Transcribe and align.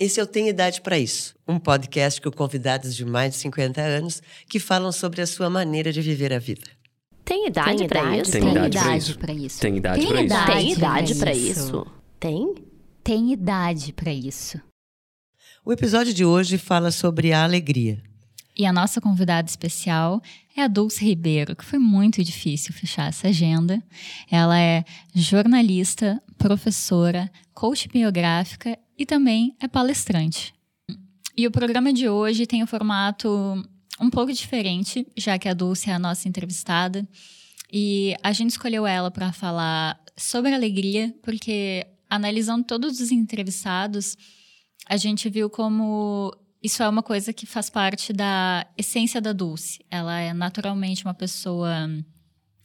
Esse 0.00 0.18
Eu 0.18 0.26
Tenho 0.26 0.48
Idade 0.48 0.80
para 0.80 0.98
Isso, 0.98 1.34
um 1.46 1.58
podcast 1.58 2.22
com 2.22 2.30
convidados 2.30 2.96
de 2.96 3.04
mais 3.04 3.34
de 3.34 3.36
50 3.40 3.82
anos 3.82 4.22
que 4.48 4.58
falam 4.58 4.90
sobre 4.90 5.20
a 5.20 5.26
sua 5.26 5.50
maneira 5.50 5.92
de 5.92 6.00
viver 6.00 6.32
a 6.32 6.38
vida. 6.38 6.66
Tem 7.22 7.46
idade 7.46 7.86
para 7.86 8.16
isso? 8.16 8.32
Tem 8.32 8.48
idade 8.48 9.14
para 9.18 9.34
isso. 9.34 9.60
Tem 9.60 9.76
idade 9.76 10.06
para 10.06 10.22
isso. 10.22 10.46
Tem 10.46 10.72
idade 10.72 11.14
para 11.16 11.34
isso. 11.34 11.86
Tem? 12.18 12.54
Tem 13.04 13.30
idade 13.30 13.92
para 13.92 14.10
isso. 14.10 14.58
O 15.66 15.70
episódio 15.70 16.14
de 16.14 16.24
hoje 16.24 16.56
fala 16.56 16.90
sobre 16.90 17.34
a 17.34 17.44
alegria. 17.44 18.02
E 18.56 18.64
a 18.64 18.72
nossa 18.72 19.02
convidada 19.02 19.50
especial 19.50 20.22
é 20.56 20.62
a 20.62 20.66
Dulce 20.66 21.04
Ribeiro, 21.04 21.54
que 21.54 21.64
foi 21.64 21.78
muito 21.78 22.24
difícil 22.24 22.72
fechar 22.72 23.10
essa 23.10 23.28
agenda. 23.28 23.82
Ela 24.30 24.58
é 24.58 24.82
jornalista, 25.14 26.22
professora, 26.38 27.30
coach 27.52 27.86
biográfica 27.86 28.78
e 29.00 29.06
também 29.06 29.56
é 29.58 29.66
palestrante. 29.66 30.52
E 31.34 31.46
o 31.46 31.50
programa 31.50 31.90
de 31.90 32.06
hoje 32.06 32.46
tem 32.46 32.62
um 32.62 32.66
formato 32.66 33.28
um 33.98 34.10
pouco 34.10 34.30
diferente, 34.30 35.06
já 35.16 35.38
que 35.38 35.48
a 35.48 35.54
Dulce 35.54 35.88
é 35.88 35.94
a 35.94 35.98
nossa 35.98 36.28
entrevistada. 36.28 37.08
E 37.72 38.14
a 38.22 38.30
gente 38.30 38.50
escolheu 38.50 38.86
ela 38.86 39.10
para 39.10 39.32
falar 39.32 39.98
sobre 40.18 40.52
alegria, 40.52 41.14
porque 41.22 41.86
analisando 42.10 42.62
todos 42.62 43.00
os 43.00 43.10
entrevistados, 43.10 44.18
a 44.86 44.98
gente 44.98 45.30
viu 45.30 45.48
como 45.48 46.30
isso 46.62 46.82
é 46.82 46.88
uma 46.88 47.02
coisa 47.02 47.32
que 47.32 47.46
faz 47.46 47.70
parte 47.70 48.12
da 48.12 48.66
essência 48.76 49.18
da 49.18 49.32
Dulce. 49.32 49.82
Ela 49.90 50.20
é 50.20 50.34
naturalmente 50.34 51.06
uma 51.06 51.14
pessoa 51.14 51.88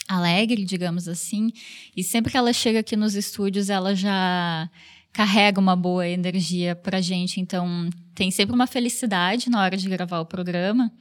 alegre, 0.06 0.66
digamos 0.66 1.08
assim, 1.08 1.50
e 1.96 2.04
sempre 2.04 2.32
que 2.32 2.38
ela 2.38 2.52
chega 2.52 2.82
aqui 2.82 2.98
nos 2.98 3.16
estúdios, 3.16 3.70
ela 3.70 3.96
já 3.96 4.70
carrega 5.16 5.62
uma 5.62 5.78
boa 5.78 6.06
energia 6.06 6.76
pra 6.76 7.00
gente. 7.00 7.40
Então, 7.40 7.90
tem 8.14 8.30
sempre 8.30 8.54
uma 8.54 8.68
felicidade 8.68 9.50
na 9.50 9.64
hora 9.64 9.78
de 9.78 9.88
gravar 9.88 10.20
o 10.20 10.26
programa 10.26 10.92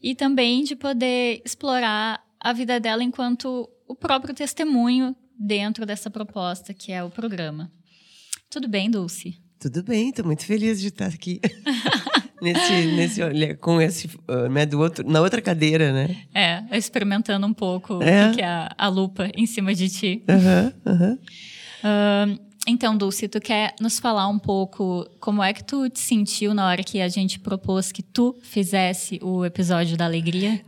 e 0.00 0.14
também 0.14 0.62
de 0.62 0.76
poder 0.76 1.42
explorar 1.44 2.24
a 2.38 2.52
vida 2.52 2.78
dela 2.78 3.02
enquanto 3.02 3.68
o 3.88 3.96
próprio 3.96 4.32
testemunho 4.32 5.16
dentro 5.36 5.84
dessa 5.84 6.08
proposta 6.08 6.72
que 6.72 6.92
é 6.92 7.02
o 7.02 7.10
programa. 7.10 7.72
Tudo 8.48 8.68
bem, 8.68 8.88
Dulce? 8.88 9.36
Tudo 9.58 9.82
bem, 9.82 10.10
estou 10.10 10.24
muito 10.24 10.46
feliz 10.46 10.80
de 10.80 10.86
estar 10.86 11.08
aqui. 11.08 11.40
nesse, 12.40 12.86
nesse, 12.94 13.54
com 13.56 13.80
esse, 13.80 14.06
uh, 14.28 14.48
né, 14.48 14.64
do 14.64 14.78
outro, 14.78 15.04
na 15.04 15.20
outra 15.20 15.42
cadeira, 15.42 15.92
né? 15.92 16.24
É, 16.32 16.78
experimentando 16.78 17.48
um 17.48 17.52
pouco 17.52 18.00
é. 18.00 18.30
o 18.30 18.34
que 18.34 18.42
é 18.42 18.46
a, 18.46 18.72
a 18.78 18.86
lupa 18.86 19.28
em 19.34 19.44
cima 19.44 19.74
de 19.74 19.88
ti. 19.88 20.24
Uhum. 20.28 20.94
Uhum. 20.94 21.18
Uh, 21.82 22.49
então, 22.66 22.96
Dulce, 22.96 23.26
tu 23.26 23.40
quer 23.40 23.74
nos 23.80 23.98
falar 23.98 24.28
um 24.28 24.38
pouco 24.38 25.08
como 25.18 25.42
é 25.42 25.52
que 25.52 25.64
tu 25.64 25.88
te 25.88 26.00
sentiu 26.00 26.52
na 26.52 26.66
hora 26.68 26.82
que 26.82 27.00
a 27.00 27.08
gente 27.08 27.38
propôs 27.38 27.90
que 27.90 28.02
tu 28.02 28.36
fizesse 28.42 29.18
o 29.22 29.44
episódio 29.44 29.96
da 29.96 30.04
alegria? 30.04 30.60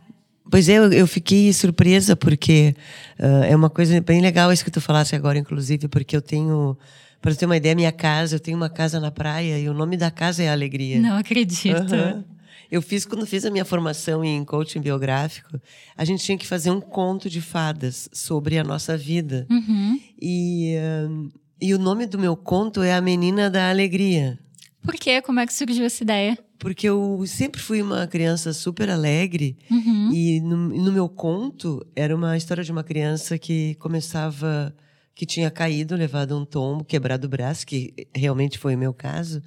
Pois 0.50 0.68
é, 0.68 0.78
eu, 0.78 0.92
eu 0.92 1.06
fiquei 1.06 1.52
surpresa 1.52 2.16
porque 2.16 2.74
uh, 3.18 3.44
é 3.44 3.54
uma 3.54 3.70
coisa 3.70 4.00
bem 4.00 4.20
legal 4.20 4.52
isso 4.52 4.64
que 4.64 4.70
tu 4.70 4.80
falasse 4.80 5.14
agora, 5.14 5.38
inclusive, 5.38 5.86
porque 5.88 6.16
eu 6.16 6.22
tenho, 6.22 6.76
para 7.20 7.34
ter 7.34 7.46
uma 7.46 7.56
ideia, 7.56 7.74
minha 7.74 7.92
casa, 7.92 8.36
eu 8.36 8.40
tenho 8.40 8.56
uma 8.56 8.70
casa 8.70 8.98
na 8.98 9.10
praia 9.10 9.58
e 9.58 9.68
o 9.68 9.74
nome 9.74 9.96
da 9.96 10.10
casa 10.10 10.42
é 10.42 10.50
Alegria. 10.50 10.98
Não 11.00 11.16
acredito. 11.16 11.94
Uhum. 11.94 12.24
Eu 12.70 12.80
fiz 12.80 13.04
quando 13.04 13.26
fiz 13.26 13.44
a 13.44 13.50
minha 13.50 13.66
formação 13.66 14.24
em 14.24 14.42
coaching 14.46 14.80
biográfico, 14.80 15.60
a 15.94 16.06
gente 16.06 16.24
tinha 16.24 16.38
que 16.38 16.46
fazer 16.46 16.70
um 16.70 16.80
conto 16.80 17.28
de 17.28 17.42
fadas 17.42 18.08
sobre 18.12 18.58
a 18.58 18.64
nossa 18.64 18.96
vida. 18.96 19.46
Uhum. 19.50 20.00
E 20.20 20.74
uh, 20.78 21.41
e 21.62 21.72
o 21.72 21.78
nome 21.78 22.06
do 22.06 22.18
meu 22.18 22.36
conto 22.36 22.82
é 22.82 22.92
A 22.92 23.00
Menina 23.00 23.48
da 23.48 23.70
Alegria. 23.70 24.36
Por 24.82 24.94
quê? 24.96 25.22
Como 25.22 25.38
é 25.38 25.46
que 25.46 25.54
surgiu 25.54 25.84
essa 25.86 26.02
ideia? 26.02 26.36
Porque 26.58 26.88
eu 26.88 27.22
sempre 27.24 27.60
fui 27.60 27.80
uma 27.80 28.04
criança 28.08 28.52
super 28.52 28.90
alegre. 28.90 29.56
Uhum. 29.70 30.12
E 30.12 30.40
no, 30.40 30.56
no, 30.56 30.90
meu 30.90 31.08
conto 31.08 31.80
era 31.94 32.16
uma 32.16 32.36
história 32.36 32.64
de 32.64 32.72
uma 32.72 32.82
criança 32.82 33.38
que 33.38 33.76
começava. 33.76 34.74
que 35.14 35.24
tinha 35.24 35.52
caído, 35.52 35.94
levado 35.94 36.36
um 36.36 36.44
tombo, 36.44 36.84
quebrado 36.84 37.28
o 37.28 37.30
braço, 37.30 37.64
que 37.64 37.94
realmente 38.12 38.58
foi 38.58 38.74
o 38.74 38.78
meu 38.78 38.92
caso. 38.92 39.40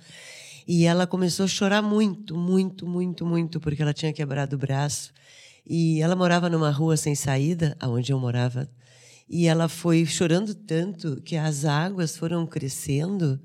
E 0.65 0.85
ela 0.85 1.05
começou 1.05 1.43
a 1.43 1.49
chorar 1.49 1.81
muito, 1.81 2.37
muito, 2.37 2.87
muito, 2.87 3.25
muito, 3.25 3.59
porque 3.59 3.81
ela 3.81 3.93
tinha 3.93 4.13
quebrado 4.13 4.55
o 4.55 4.59
braço. 4.59 5.11
E 5.67 6.01
ela 6.01 6.15
morava 6.15 6.49
numa 6.49 6.71
rua 6.71 6.95
sem 6.95 7.13
saída, 7.13 7.75
aonde 7.77 8.13
eu 8.13 8.19
morava 8.19 8.69
e 9.29 9.47
ela 9.47 9.67
foi 9.67 10.05
chorando 10.05 10.53
tanto 10.53 11.21
que 11.21 11.35
as 11.35 11.65
águas 11.65 12.15
foram 12.15 12.45
crescendo, 12.45 13.39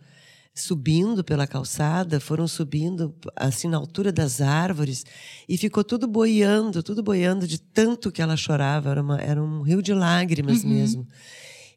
subindo 0.55 1.25
pela 1.25 1.47
calçada, 1.47 2.21
foram 2.21 2.47
subindo 2.47 3.15
assim 3.35 3.67
na 3.67 3.79
altura 3.79 4.13
das 4.13 4.41
árvores 4.41 5.05
e 5.49 5.57
ficou 5.57 5.83
tudo 5.83 6.07
boiando, 6.07 6.83
tudo 6.83 7.03
boiando 7.03 7.47
de 7.47 7.59
tanto 7.59 8.13
que 8.13 8.21
ela 8.21 8.37
chorava. 8.37 8.91
Era, 8.91 9.03
uma, 9.03 9.21
era 9.21 9.43
um 9.43 9.63
rio 9.63 9.81
de 9.81 9.95
lágrimas 9.95 10.63
uhum. 10.63 10.71
mesmo. 10.71 11.09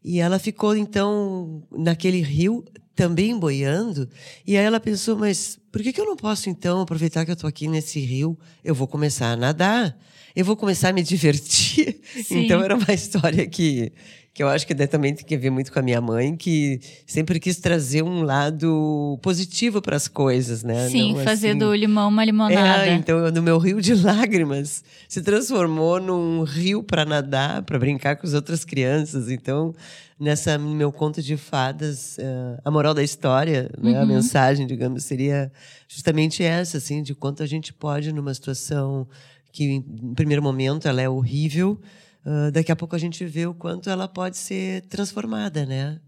E 0.04 0.20
ela 0.20 0.38
ficou 0.38 0.76
então 0.76 1.64
naquele 1.72 2.22
rio 2.22 2.66
também 2.94 3.40
boiando. 3.40 4.10
E 4.46 4.58
aí 4.58 4.66
ela 4.66 4.82
pensou, 4.82 5.18
mas 5.18 5.58
por 5.72 5.82
que, 5.82 5.94
que 5.94 6.02
eu 6.02 6.06
não 6.06 6.18
posso 6.18 6.50
então 6.50 6.82
aproveitar 6.82 7.24
que 7.24 7.32
eu 7.32 7.36
estou 7.36 7.48
aqui 7.48 7.70
nesse 7.70 8.02
rio? 8.02 8.38
Eu 8.64 8.76
vou 8.76 8.88
começar 8.88 9.32
a 9.32 9.38
nadar 9.38 9.98
eu 10.36 10.44
vou 10.44 10.56
começar 10.56 10.90
a 10.90 10.94
me 10.94 11.04
divertir. 11.04 12.00
Sim. 12.24 12.46
Então 12.46 12.62
era 12.62 12.76
uma 12.76 12.94
história 12.94 13.46
que, 13.48 13.92
que 14.34 14.42
eu 14.42 14.48
acho 14.48 14.66
que 14.66 14.74
também 14.88 15.14
tem 15.14 15.26
que 15.26 15.38
ver 15.38 15.50
muito 15.50 15.72
com 15.72 15.80
a 15.80 15.82
minha 15.82 16.02
mãe, 16.02 16.36
que 16.36 16.80
sempre 17.06 17.40
quis 17.40 17.58
trazer 17.58 18.04
um 18.04 18.24
lado 18.24 19.20
positivo 19.22 19.82
para 19.82 19.96
as 19.96 20.08
coisas, 20.08 20.64
né? 20.64 20.90
Sim, 20.90 21.14
Não, 21.14 21.24
fazer 21.24 21.50
assim... 21.50 21.60
do 21.60 21.74
limão 21.74 22.10
uma 22.10 22.26
limonada. 22.26 22.88
É, 22.88 22.94
então 22.94 23.30
no 23.32 23.44
meu 23.44 23.58
rio 23.58 23.80
de 23.80 23.94
lágrimas 24.02 24.84
se 25.08 25.22
transformou 25.22 26.00
num 26.00 26.44
rio 26.44 26.82
para 26.82 27.06
nadar, 27.06 27.62
para 27.62 27.78
brincar 27.78 28.16
com 28.16 28.26
as 28.26 28.34
outras 28.34 28.66
crianças. 28.66 29.30
Então 29.30 29.74
nessa 30.20 30.58
meu 30.58 30.92
conto 30.92 31.22
de 31.22 31.36
fadas, 31.36 32.18
uh, 32.18 32.60
a 32.64 32.72
moral 32.72 32.94
da 32.94 33.04
história, 33.04 33.70
né, 33.78 33.92
uhum. 33.92 34.02
a 34.02 34.06
mensagem, 34.06 34.66
digamos, 34.66 35.04
seria 35.04 35.52
justamente 35.88 36.44
essa, 36.44 36.78
assim, 36.78 37.04
de 37.04 37.14
quanto 37.14 37.44
a 37.44 37.46
gente 37.46 37.74
pode 37.74 38.14
numa 38.14 38.34
situação 38.34 39.08
que 39.54 39.64
em 39.64 40.14
primeiro 40.16 40.42
momento 40.42 40.88
ela 40.88 41.02
é 41.02 41.08
horrível, 41.08 41.80
uh, 42.26 42.52
daqui 42.52 42.72
a 42.72 42.76
pouco 42.76 42.96
a 42.96 43.00
gente 43.00 43.24
vê 43.24 43.46
o 43.46 43.54
quanto 43.54 43.90
ela 43.90 44.08
pode 44.08 44.36
ser 44.36 44.82
transformada, 44.88 45.66
né? 45.66 46.02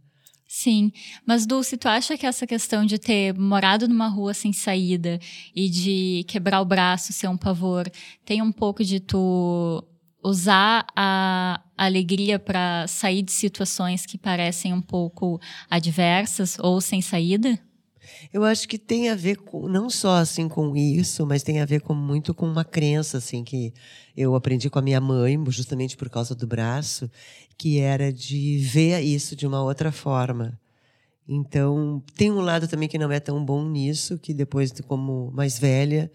Sim, 0.48 0.92
mas 1.26 1.46
Dulce, 1.46 1.78
tu 1.78 1.88
acha 1.88 2.18
que 2.18 2.26
essa 2.26 2.46
questão 2.46 2.86
de 2.86 2.98
ter 2.98 3.34
morado 3.34 3.88
numa 3.88 4.08
rua 4.08 4.34
sem 4.34 4.54
saída 4.54 5.20
e 5.56 5.70
de 5.70 6.26
quebrar 6.28 6.62
o 6.62 6.66
braço 6.66 7.14
ser 7.14 7.28
um 7.28 7.38
pavor, 7.38 7.90
tem 8.24 8.42
um 8.42 8.52
pouco 8.52 8.84
de 8.84 9.00
tu 9.00 9.84
usar 10.24 10.86
a 10.96 11.62
alegria 11.78 12.40
para 12.40 12.88
sair 12.88 13.22
de 13.22 13.32
situações 13.32 14.06
que 14.06 14.18
parecem 14.18 14.74
um 14.74 14.82
pouco 14.82 15.40
adversas 15.70 16.58
ou 16.60 16.80
sem 16.82 17.02
saída? 17.02 17.60
Eu 18.34 18.44
acho 18.44 18.68
que 18.68 18.78
tem 18.78 19.10
a 19.10 19.16
ver 19.16 19.38
com 19.38 19.68
não 19.68 19.90
só 19.90 20.18
assim 20.18 20.48
com 20.48 20.76
isso, 20.76 21.26
mas 21.26 21.44
tem 21.44 21.62
a 21.62 21.66
ver 21.66 21.82
com 21.82 21.94
muito 21.94 22.34
com 22.34 22.46
uma 22.46 22.66
crença 22.66 23.18
assim 23.18 23.44
que 23.44 23.74
eu 24.16 24.36
aprendi 24.36 24.70
com 24.70 24.80
a 24.80 24.82
minha 24.82 25.02
mãe, 25.02 25.38
justamente 25.50 25.96
por 25.96 26.10
causa 26.10 26.36
do 26.36 26.48
braço, 26.48 27.10
que 27.58 27.80
era 27.80 28.12
de 28.12 28.58
ver 28.58 29.02
isso 29.02 29.36
de 29.36 29.46
uma 29.48 29.64
outra 29.64 29.92
forma. 29.92 30.60
Então, 31.28 32.04
tem 32.16 32.32
um 32.32 32.40
lado 32.40 32.68
também 32.68 32.88
que 32.88 33.00
não 33.00 33.12
é 33.12 33.20
tão 33.20 33.44
bom 33.44 33.68
nisso, 33.68 34.18
que 34.20 34.34
depois, 34.34 34.72
como 34.82 35.32
mais 35.32 35.58
velha, 35.58 36.12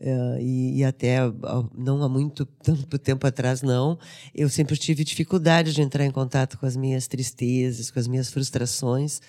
uh, 0.00 0.38
e, 0.38 0.78
e, 0.78 0.84
até 0.84 1.18
não 1.74 2.02
há 2.02 2.08
muito 2.08 2.44
tanto 2.44 2.98
tempo 2.98 3.26
atrás, 3.26 3.62
não, 3.62 3.98
eu 4.34 4.50
sempre 4.50 4.76
tive 4.76 5.02
dificuldade 5.02 5.72
de 5.72 5.80
entrar 5.80 6.04
em 6.04 6.10
contato 6.10 6.58
com 6.58 6.66
as 6.66 6.76
minhas 6.76 7.06
tristezas, 7.06 7.90
com 7.90 7.98
as 7.98 8.06
minhas 8.06 8.28
frustrações, 8.30 9.20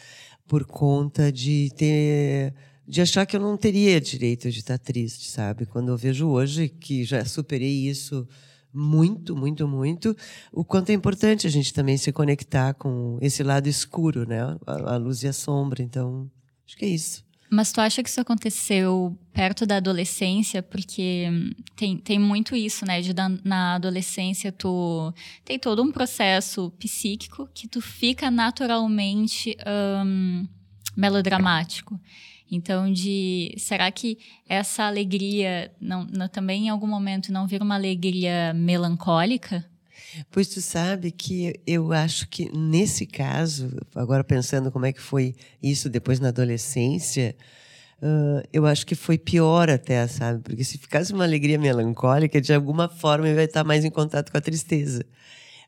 por 0.51 0.65
conta 0.65 1.31
de 1.31 1.71
ter 1.77 2.53
de 2.85 3.01
achar 3.01 3.25
que 3.25 3.37
eu 3.37 3.39
não 3.39 3.55
teria 3.55 4.01
direito 4.01 4.51
de 4.51 4.59
estar 4.59 4.77
triste, 4.77 5.31
sabe? 5.31 5.65
Quando 5.65 5.87
eu 5.87 5.97
vejo 5.97 6.27
hoje 6.27 6.67
que 6.67 7.05
já 7.05 7.23
superei 7.23 7.87
isso 7.87 8.27
muito, 8.73 9.33
muito, 9.33 9.65
muito, 9.65 10.13
o 10.51 10.65
quanto 10.65 10.89
é 10.89 10.93
importante 10.93 11.47
a 11.47 11.49
gente 11.49 11.73
também 11.73 11.95
se 11.95 12.11
conectar 12.11 12.73
com 12.73 13.17
esse 13.21 13.43
lado 13.43 13.69
escuro, 13.69 14.27
né? 14.27 14.41
A, 14.67 14.95
a 14.95 14.97
luz 14.97 15.23
e 15.23 15.29
a 15.29 15.31
sombra. 15.31 15.81
Então, 15.81 16.29
acho 16.67 16.75
que 16.75 16.83
é 16.83 16.89
isso. 16.89 17.23
Mas 17.53 17.73
tu 17.73 17.81
acha 17.81 18.01
que 18.01 18.07
isso 18.07 18.21
aconteceu 18.21 19.17
perto 19.33 19.65
da 19.65 19.75
adolescência? 19.75 20.63
Porque 20.63 21.25
tem, 21.75 21.97
tem 21.97 22.17
muito 22.17 22.55
isso, 22.55 22.85
né? 22.85 23.01
De 23.01 23.13
na 23.43 23.75
adolescência 23.75 24.53
tu 24.53 25.13
tem 25.43 25.59
todo 25.59 25.83
um 25.83 25.91
processo 25.91 26.71
psíquico 26.79 27.49
que 27.53 27.67
tu 27.67 27.81
fica 27.81 28.31
naturalmente 28.31 29.57
melodramático. 30.95 31.99
Então, 32.49 32.91
de 32.91 33.53
será 33.57 33.91
que 33.91 34.17
essa 34.47 34.83
alegria 34.83 35.73
não, 35.79 36.05
não, 36.05 36.29
também 36.29 36.67
em 36.67 36.69
algum 36.69 36.87
momento 36.87 37.33
não 37.33 37.47
vira 37.47 37.65
uma 37.65 37.75
alegria 37.75 38.53
melancólica? 38.53 39.69
Pois 40.29 40.47
tu 40.47 40.61
sabe 40.61 41.11
que 41.11 41.53
eu 41.65 41.91
acho 41.91 42.27
que 42.27 42.51
nesse 42.55 43.05
caso, 43.05 43.77
agora 43.95 44.23
pensando 44.23 44.71
como 44.71 44.85
é 44.85 44.93
que 44.93 45.01
foi 45.01 45.35
isso 45.61 45.89
depois 45.89 46.19
na 46.19 46.29
adolescência, 46.29 47.35
uh, 48.01 48.47
eu 48.51 48.65
acho 48.65 48.85
que 48.85 48.95
foi 48.95 49.17
pior 49.17 49.69
até, 49.69 50.05
sabe? 50.07 50.41
Porque 50.41 50.63
se 50.63 50.77
ficasse 50.77 51.13
uma 51.13 51.23
alegria 51.23 51.57
melancólica, 51.57 52.41
de 52.41 52.53
alguma 52.53 52.89
forma 52.89 53.27
eu 53.27 53.35
ia 53.35 53.43
estar 53.43 53.63
mais 53.63 53.85
em 53.85 53.89
contato 53.89 54.31
com 54.31 54.37
a 54.37 54.41
tristeza. 54.41 55.05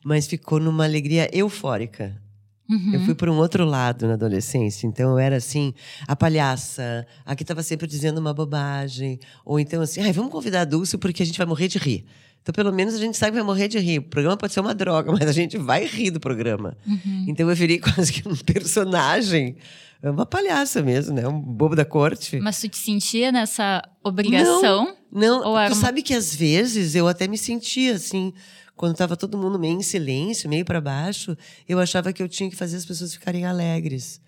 Mas 0.03 0.27
ficou 0.27 0.59
numa 0.59 0.83
alegria 0.83 1.29
eufórica. 1.31 2.21
Uhum. 2.69 2.93
Eu 2.93 2.99
fui 3.01 3.13
por 3.13 3.29
um 3.29 3.37
outro 3.37 3.65
lado 3.65 4.07
na 4.07 4.13
adolescência. 4.13 4.87
Então 4.87 5.11
eu 5.11 5.19
era 5.19 5.35
assim, 5.37 5.73
a 6.07 6.15
palhaça, 6.15 7.05
a 7.25 7.35
que 7.35 7.43
estava 7.43 7.61
sempre 7.61 7.87
dizendo 7.87 8.19
uma 8.19 8.33
bobagem. 8.33 9.19
Ou 9.45 9.59
então 9.59 9.81
assim, 9.81 10.01
ai, 10.01 10.11
vamos 10.11 10.31
convidar 10.31 10.61
a 10.61 10.65
Dulce 10.65 10.97
porque 10.97 11.23
a 11.23 11.25
gente 11.25 11.37
vai 11.37 11.47
morrer 11.47 11.67
de 11.67 11.77
rir. 11.77 12.05
Então, 12.43 12.51
pelo 12.51 12.73
menos 12.73 12.93
a 12.93 12.97
gente 12.97 13.17
sabe 13.17 13.31
que 13.31 13.37
vai 13.37 13.45
morrer 13.45 13.69
de 13.69 13.79
rir. 13.79 13.99
O 13.99 14.03
programa 14.03 14.35
pode 14.35 14.53
ser 14.53 14.59
uma 14.59 14.75
droga, 14.75 15.09
mas 15.17 15.27
a 15.27 15.31
gente 15.31 15.57
vai 15.57 15.85
rir 15.85 16.11
do 16.11 16.19
programa. 16.19 16.77
Uhum. 16.85 17.25
Então 17.27 17.49
eu 17.49 17.55
virei 17.55 17.79
quase 17.81 18.11
que 18.11 18.27
um 18.27 18.35
personagem 18.35 19.55
é 20.01 20.09
uma 20.09 20.25
palhaça 20.25 20.81
mesmo, 20.81 21.15
né? 21.15 21.25
Um 21.25 21.39
bobo 21.39 21.73
da 21.73 21.85
corte. 21.85 22.37
Mas 22.41 22.59
tu 22.59 22.67
te 22.67 22.77
sentia 22.77 23.31
nessa 23.31 23.81
obrigação? 24.03 24.93
Não, 25.09 25.39
não. 25.39 25.41
tu 25.41 25.49
uma... 25.49 25.73
sabe 25.73 26.01
que 26.01 26.13
às 26.13 26.35
vezes 26.35 26.93
eu 26.93 27.07
até 27.07 27.25
me 27.25 27.37
sentia 27.37 27.95
assim, 27.95 28.33
quando 28.75 28.91
estava 28.91 29.15
todo 29.15 29.37
mundo 29.37 29.57
meio 29.57 29.77
em 29.77 29.81
silêncio, 29.81 30.49
meio 30.49 30.65
para 30.65 30.81
baixo, 30.81 31.37
eu 31.69 31.79
achava 31.79 32.11
que 32.11 32.21
eu 32.21 32.27
tinha 32.27 32.49
que 32.49 32.55
fazer 32.57 32.75
as 32.75 32.85
pessoas 32.85 33.13
ficarem 33.13 33.45
alegres. 33.45 34.19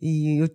E 0.00 0.38
eu, 0.38 0.48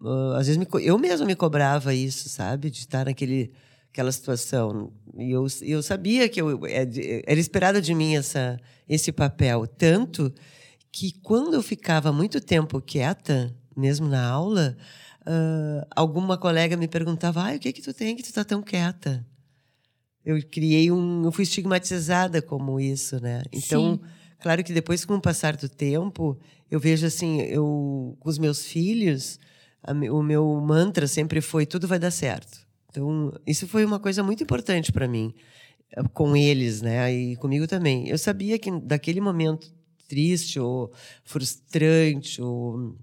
uh, 0.00 0.32
às 0.32 0.48
vezes 0.48 0.56
me, 0.56 0.66
eu 0.82 0.98
mesma 0.98 1.24
me 1.24 1.36
cobrava 1.36 1.94
isso, 1.94 2.28
sabe? 2.28 2.70
De 2.70 2.80
estar 2.80 3.04
naquele 3.04 3.52
aquela 3.98 4.12
situação. 4.12 4.92
E 5.16 5.32
eu, 5.32 5.44
eu 5.62 5.82
sabia 5.82 6.28
que 6.28 6.40
eu, 6.40 6.64
é 6.66 6.86
era 7.26 7.40
esperado 7.40 7.82
de 7.82 7.92
mim 7.94 8.14
essa, 8.14 8.56
esse 8.88 9.10
papel. 9.10 9.66
Tanto 9.66 10.32
que 10.92 11.12
quando 11.20 11.54
eu 11.54 11.62
ficava 11.62 12.12
muito 12.12 12.40
tempo 12.40 12.80
quieta, 12.80 13.52
mesmo 13.76 14.06
na 14.06 14.24
aula, 14.24 14.76
uh, 15.22 15.86
alguma 15.96 16.38
colega 16.38 16.76
me 16.76 16.86
perguntava: 16.86 17.42
ah, 17.42 17.56
o 17.56 17.58
que 17.58 17.72
que 17.72 17.82
tu 17.82 17.92
tem 17.92 18.14
que 18.14 18.22
tu 18.22 18.26
está 18.26 18.44
tão 18.44 18.62
quieta? 18.62 19.26
Eu 20.24 20.40
criei 20.48 20.92
um, 20.92 21.24
eu 21.24 21.32
fui 21.32 21.42
estigmatizada 21.42 22.40
como 22.40 22.78
isso, 22.78 23.20
né? 23.20 23.42
Então, 23.52 23.94
Sim. 23.94 24.10
claro 24.38 24.62
que 24.62 24.72
depois 24.72 25.04
com 25.04 25.14
o 25.14 25.20
passar 25.20 25.56
do 25.56 25.68
tempo, 25.68 26.38
eu 26.70 26.78
vejo 26.78 27.04
assim, 27.04 27.40
eu 27.40 28.16
com 28.20 28.28
os 28.28 28.38
meus 28.38 28.64
filhos, 28.64 29.40
a, 29.82 29.92
o 29.92 30.22
meu 30.22 30.60
mantra 30.60 31.08
sempre 31.08 31.40
foi 31.40 31.66
tudo 31.66 31.88
vai 31.88 31.98
dar 31.98 32.12
certo. 32.12 32.67
Então, 32.98 33.32
isso 33.46 33.68
foi 33.68 33.84
uma 33.84 34.00
coisa 34.00 34.24
muito 34.24 34.42
importante 34.42 34.90
para 34.90 35.06
mim 35.06 35.32
eh, 35.92 36.02
com 36.12 36.36
eles, 36.36 36.82
né? 36.82 37.12
E 37.14 37.36
comigo 37.36 37.68
também. 37.68 38.08
Eu 38.08 38.18
sabia 38.18 38.58
que 38.58 38.70
daquele 38.80 39.20
momento 39.20 39.72
triste 40.08 40.58
ou 40.58 40.92
frustrante 41.22 42.42
ou 42.42 42.96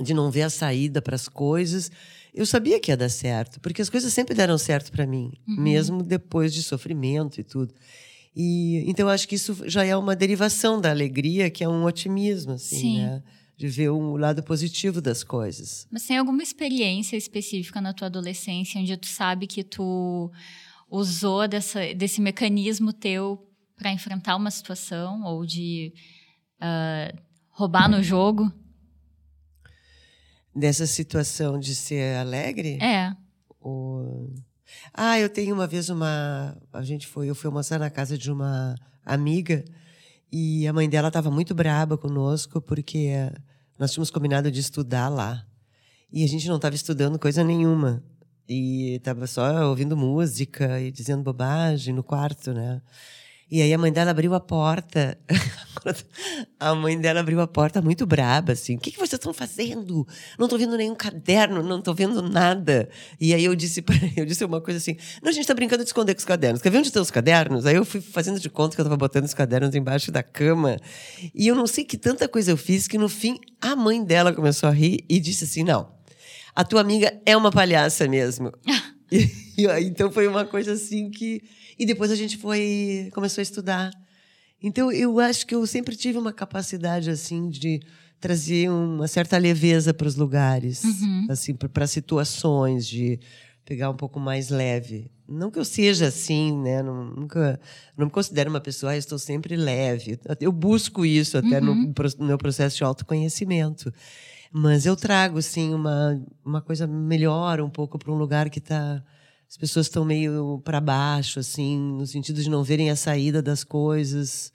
de 0.00 0.14
não 0.14 0.30
ver 0.30 0.42
a 0.42 0.50
saída 0.50 1.02
para 1.02 1.16
as 1.16 1.28
coisas, 1.28 1.90
eu 2.32 2.46
sabia 2.46 2.80
que 2.80 2.90
ia 2.90 2.96
dar 2.96 3.08
certo, 3.10 3.60
porque 3.60 3.82
as 3.82 3.90
coisas 3.90 4.12
sempre 4.12 4.34
deram 4.34 4.56
certo 4.56 4.92
para 4.92 5.06
mim, 5.06 5.32
uhum. 5.46 5.60
mesmo 5.60 6.02
depois 6.02 6.54
de 6.54 6.62
sofrimento 6.62 7.40
e 7.40 7.44
tudo. 7.44 7.74
E 8.34 8.88
então 8.88 9.06
eu 9.06 9.10
acho 9.10 9.28
que 9.28 9.34
isso 9.34 9.64
já 9.66 9.84
é 9.84 9.96
uma 9.96 10.16
derivação 10.16 10.80
da 10.80 10.90
alegria, 10.90 11.50
que 11.50 11.62
é 11.64 11.68
um 11.68 11.84
otimismo, 11.84 12.52
assim, 12.52 12.78
Sim. 12.78 12.98
né? 13.02 13.22
De 13.58 13.66
ver 13.68 13.90
o 13.90 13.98
um 13.98 14.16
lado 14.16 14.42
positivo 14.42 15.00
das 15.00 15.24
coisas. 15.24 15.86
Mas 15.90 16.06
tem 16.06 16.16
alguma 16.16 16.42
experiência 16.42 17.16
específica 17.16 17.80
na 17.80 17.92
tua 17.92 18.06
adolescência 18.06 18.80
onde 18.80 18.96
tu 18.96 19.08
sabe 19.08 19.48
que 19.48 19.64
tu 19.64 20.30
usou 20.88 21.46
dessa, 21.48 21.92
desse 21.92 22.20
mecanismo 22.20 22.92
teu 22.92 23.44
para 23.76 23.92
enfrentar 23.92 24.36
uma 24.36 24.50
situação 24.50 25.24
ou 25.24 25.44
de 25.44 25.92
uh, 26.62 27.18
roubar 27.50 27.90
no 27.90 28.02
jogo? 28.02 28.50
Dessa 30.54 30.86
situação 30.86 31.58
de 31.58 31.74
ser 31.74 32.16
alegre? 32.16 32.78
É. 32.80 33.12
Ou... 33.60 34.32
Ah, 34.94 35.18
eu 35.18 35.28
tenho 35.28 35.54
uma 35.54 35.66
vez 35.66 35.88
uma. 35.88 36.56
A 36.72 36.82
gente 36.82 37.06
foi, 37.06 37.28
eu 37.28 37.34
fui 37.34 37.48
almoçar 37.48 37.78
na 37.78 37.90
casa 37.90 38.16
de 38.16 38.30
uma 38.30 38.74
amiga 39.04 39.64
e 40.30 40.66
a 40.66 40.72
mãe 40.72 40.88
dela 40.88 41.08
estava 41.08 41.30
muito 41.30 41.54
braba 41.54 41.96
conosco 41.96 42.60
porque 42.60 43.10
nós 43.78 43.92
tínhamos 43.92 44.10
combinado 44.10 44.50
de 44.50 44.60
estudar 44.60 45.08
lá 45.08 45.46
e 46.12 46.24
a 46.24 46.26
gente 46.26 46.48
não 46.48 46.56
estava 46.56 46.74
estudando 46.74 47.18
coisa 47.18 47.44
nenhuma 47.44 48.02
e 48.48 48.96
estava 48.96 49.26
só 49.26 49.68
ouvindo 49.68 49.96
música 49.96 50.80
e 50.80 50.90
dizendo 50.90 51.22
bobagem 51.22 51.94
no 51.94 52.02
quarto, 52.02 52.52
né? 52.52 52.82
E 53.50 53.62
aí 53.62 53.72
a 53.72 53.78
mãe 53.78 53.90
dela 53.90 54.10
abriu 54.10 54.34
a 54.34 54.40
porta. 54.40 55.18
a 56.60 56.74
mãe 56.74 57.00
dela 57.00 57.20
abriu 57.20 57.40
a 57.40 57.46
porta 57.46 57.80
muito 57.80 58.06
braba, 58.06 58.52
assim. 58.52 58.76
O 58.76 58.78
que, 58.78 58.90
que 58.90 58.98
vocês 58.98 59.14
estão 59.14 59.32
fazendo? 59.32 60.06
Não 60.38 60.46
estou 60.46 60.58
vendo 60.58 60.76
nenhum 60.76 60.94
caderno, 60.94 61.62
não 61.62 61.78
estou 61.78 61.94
vendo 61.94 62.20
nada. 62.20 62.88
E 63.18 63.32
aí 63.32 63.44
eu 63.44 63.54
disse 63.54 63.80
para 63.80 63.96
eu 64.16 64.26
disse 64.26 64.44
uma 64.44 64.60
coisa 64.60 64.78
assim: 64.78 64.96
não, 65.22 65.30
a 65.30 65.32
gente 65.32 65.42
está 65.42 65.54
brincando 65.54 65.82
de 65.82 65.88
esconder 65.88 66.14
com 66.14 66.18
os 66.18 66.24
cadernos. 66.24 66.60
Quer 66.60 66.70
ver 66.70 66.78
onde 66.78 66.88
estão 66.88 67.02
os 67.02 67.10
cadernos? 67.10 67.64
Aí 67.64 67.76
eu 67.76 67.84
fui 67.84 68.00
fazendo 68.00 68.38
de 68.38 68.50
conta 68.50 68.74
que 68.74 68.80
eu 68.80 68.84
estava 68.84 68.96
botando 68.96 69.24
os 69.24 69.34
cadernos 69.34 69.74
embaixo 69.74 70.12
da 70.12 70.22
cama. 70.22 70.76
E 71.34 71.46
eu 71.46 71.54
não 71.54 71.66
sei 71.66 71.84
que 71.84 71.96
tanta 71.96 72.28
coisa 72.28 72.50
eu 72.50 72.56
fiz 72.56 72.86
que 72.86 72.98
no 72.98 73.08
fim 73.08 73.38
a 73.60 73.74
mãe 73.74 74.04
dela 74.04 74.32
começou 74.32 74.68
a 74.68 74.72
rir 74.72 75.04
e 75.08 75.18
disse 75.18 75.44
assim: 75.44 75.62
não, 75.62 75.90
a 76.54 76.64
tua 76.64 76.80
amiga 76.80 77.18
é 77.24 77.36
uma 77.36 77.50
palhaça 77.50 78.06
mesmo. 78.08 78.52
e, 79.10 79.66
então 79.82 80.10
foi 80.10 80.26
uma 80.26 80.44
coisa 80.44 80.72
assim 80.72 81.10
que 81.10 81.42
e 81.78 81.86
depois 81.86 82.10
a 82.10 82.16
gente 82.16 82.36
foi 82.36 83.08
começou 83.12 83.40
a 83.40 83.42
estudar. 83.42 83.90
Então 84.62 84.90
eu 84.90 85.18
acho 85.20 85.46
que 85.46 85.54
eu 85.54 85.66
sempre 85.66 85.96
tive 85.96 86.18
uma 86.18 86.32
capacidade 86.32 87.10
assim 87.10 87.48
de 87.48 87.80
trazer 88.20 88.68
uma 88.68 89.06
certa 89.06 89.38
leveza 89.38 89.94
para 89.94 90.08
os 90.08 90.16
lugares, 90.16 90.82
uhum. 90.82 91.26
assim 91.30 91.54
para 91.54 91.86
situações 91.86 92.86
de 92.86 93.20
pegar 93.64 93.90
um 93.90 93.96
pouco 93.96 94.18
mais 94.18 94.48
leve. 94.48 95.10
Não 95.28 95.50
que 95.50 95.58
eu 95.58 95.64
seja 95.64 96.06
assim, 96.06 96.56
né? 96.58 96.82
Não, 96.82 97.04
nunca, 97.04 97.60
não 97.96 98.06
me 98.06 98.10
considero 98.10 98.48
uma 98.48 98.62
pessoa, 98.62 98.92
ah, 98.92 98.96
estou 98.96 99.18
sempre 99.18 99.56
leve. 99.56 100.18
Eu 100.40 100.50
busco 100.50 101.04
isso 101.04 101.36
até 101.36 101.60
uhum. 101.60 101.92
no, 101.94 101.94
no 102.18 102.26
meu 102.26 102.38
processo 102.38 102.78
de 102.78 102.84
autoconhecimento. 102.84 103.92
Mas 104.52 104.86
eu 104.86 104.96
trago, 104.96 105.40
sim, 105.42 105.74
uma, 105.74 106.20
uma 106.44 106.62
coisa 106.62 106.86
melhor 106.86 107.60
um 107.60 107.70
pouco 107.70 107.98
para 107.98 108.12
um 108.12 108.16
lugar 108.16 108.48
que 108.48 108.58
está 108.58 109.02
as 109.48 109.56
pessoas 109.56 109.86
estão 109.86 110.04
meio 110.04 110.60
para 110.62 110.78
baixo, 110.78 111.40
assim, 111.40 111.78
no 111.78 112.06
sentido 112.06 112.42
de 112.42 112.50
não 112.50 112.62
verem 112.62 112.90
a 112.90 112.96
saída 112.96 113.40
das 113.40 113.64
coisas. 113.64 114.52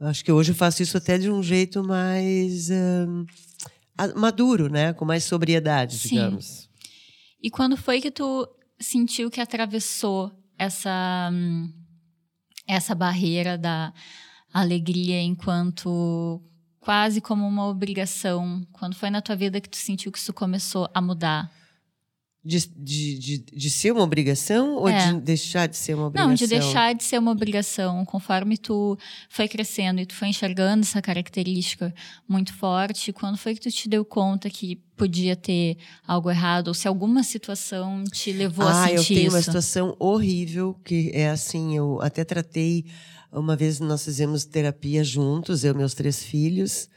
Acho 0.00 0.24
que 0.24 0.32
hoje 0.32 0.52
eu 0.52 0.56
faço 0.56 0.82
isso 0.82 0.96
até 0.96 1.18
de 1.18 1.30
um 1.30 1.42
jeito 1.42 1.84
mais 1.84 2.70
uh, 2.70 4.18
maduro, 4.18 4.70
né? 4.70 4.94
Com 4.94 5.04
mais 5.04 5.24
sobriedade, 5.24 5.98
Sim. 5.98 6.08
digamos. 6.08 6.70
E 7.40 7.50
quando 7.50 7.76
foi 7.76 8.00
que 8.00 8.10
tu 8.10 8.48
sentiu 8.80 9.30
que 9.30 9.40
atravessou 9.40 10.32
essa 10.58 11.30
essa 12.66 12.94
barreira 12.94 13.58
da 13.58 13.92
alegria 14.52 15.20
enquanto 15.20 16.40
quase 16.82 17.20
como 17.20 17.46
uma 17.46 17.66
obrigação? 17.68 18.66
Quando 18.72 18.94
foi 18.94 19.08
na 19.08 19.22
tua 19.22 19.36
vida 19.36 19.60
que 19.60 19.68
tu 19.68 19.76
sentiu 19.76 20.12
que 20.12 20.18
isso 20.18 20.32
começou 20.32 20.90
a 20.92 21.00
mudar? 21.00 21.50
De, 22.44 22.58
de, 22.76 23.18
de, 23.20 23.38
de, 23.38 23.70
ser 23.70 23.92
uma 23.92 24.02
obrigação 24.02 24.74
ou 24.74 24.88
é. 24.88 25.12
de 25.12 25.20
deixar 25.20 25.68
de 25.68 25.76
ser 25.76 25.94
uma 25.94 26.08
obrigação? 26.08 26.28
Não, 26.28 26.34
de 26.34 26.46
deixar 26.48 26.92
de 26.92 27.04
ser 27.04 27.18
uma 27.18 27.30
obrigação. 27.30 28.04
Conforme 28.04 28.58
tu 28.58 28.98
foi 29.28 29.46
crescendo 29.46 30.00
e 30.00 30.06
tu 30.06 30.12
foi 30.12 30.26
enxergando 30.26 30.82
essa 30.82 31.00
característica 31.00 31.94
muito 32.28 32.52
forte, 32.52 33.12
quando 33.12 33.38
foi 33.38 33.54
que 33.54 33.60
tu 33.60 33.70
te 33.70 33.88
deu 33.88 34.04
conta 34.04 34.50
que 34.50 34.74
podia 34.96 35.36
ter 35.36 35.76
algo 36.04 36.28
errado? 36.28 36.66
Ou 36.66 36.74
se 36.74 36.88
alguma 36.88 37.22
situação 37.22 38.02
te 38.10 38.32
levou 38.32 38.66
ah, 38.66 38.86
a 38.86 38.88
sentir 38.88 38.94
isso? 38.94 38.98
Ah, 38.98 39.12
eu 39.12 39.16
tenho 39.16 39.26
isso? 39.28 39.36
uma 39.36 39.42
situação 39.42 39.96
horrível, 40.00 40.76
que 40.84 41.12
é 41.14 41.30
assim, 41.30 41.76
eu 41.76 42.02
até 42.02 42.24
tratei... 42.24 42.84
Uma 43.32 43.56
vez 43.56 43.80
nós 43.80 44.04
fizemos 44.04 44.44
terapia 44.44 45.02
juntos, 45.02 45.64
eu 45.64 45.72
e 45.72 45.76
meus 45.76 45.94
três 45.94 46.22
filhos, 46.22 46.88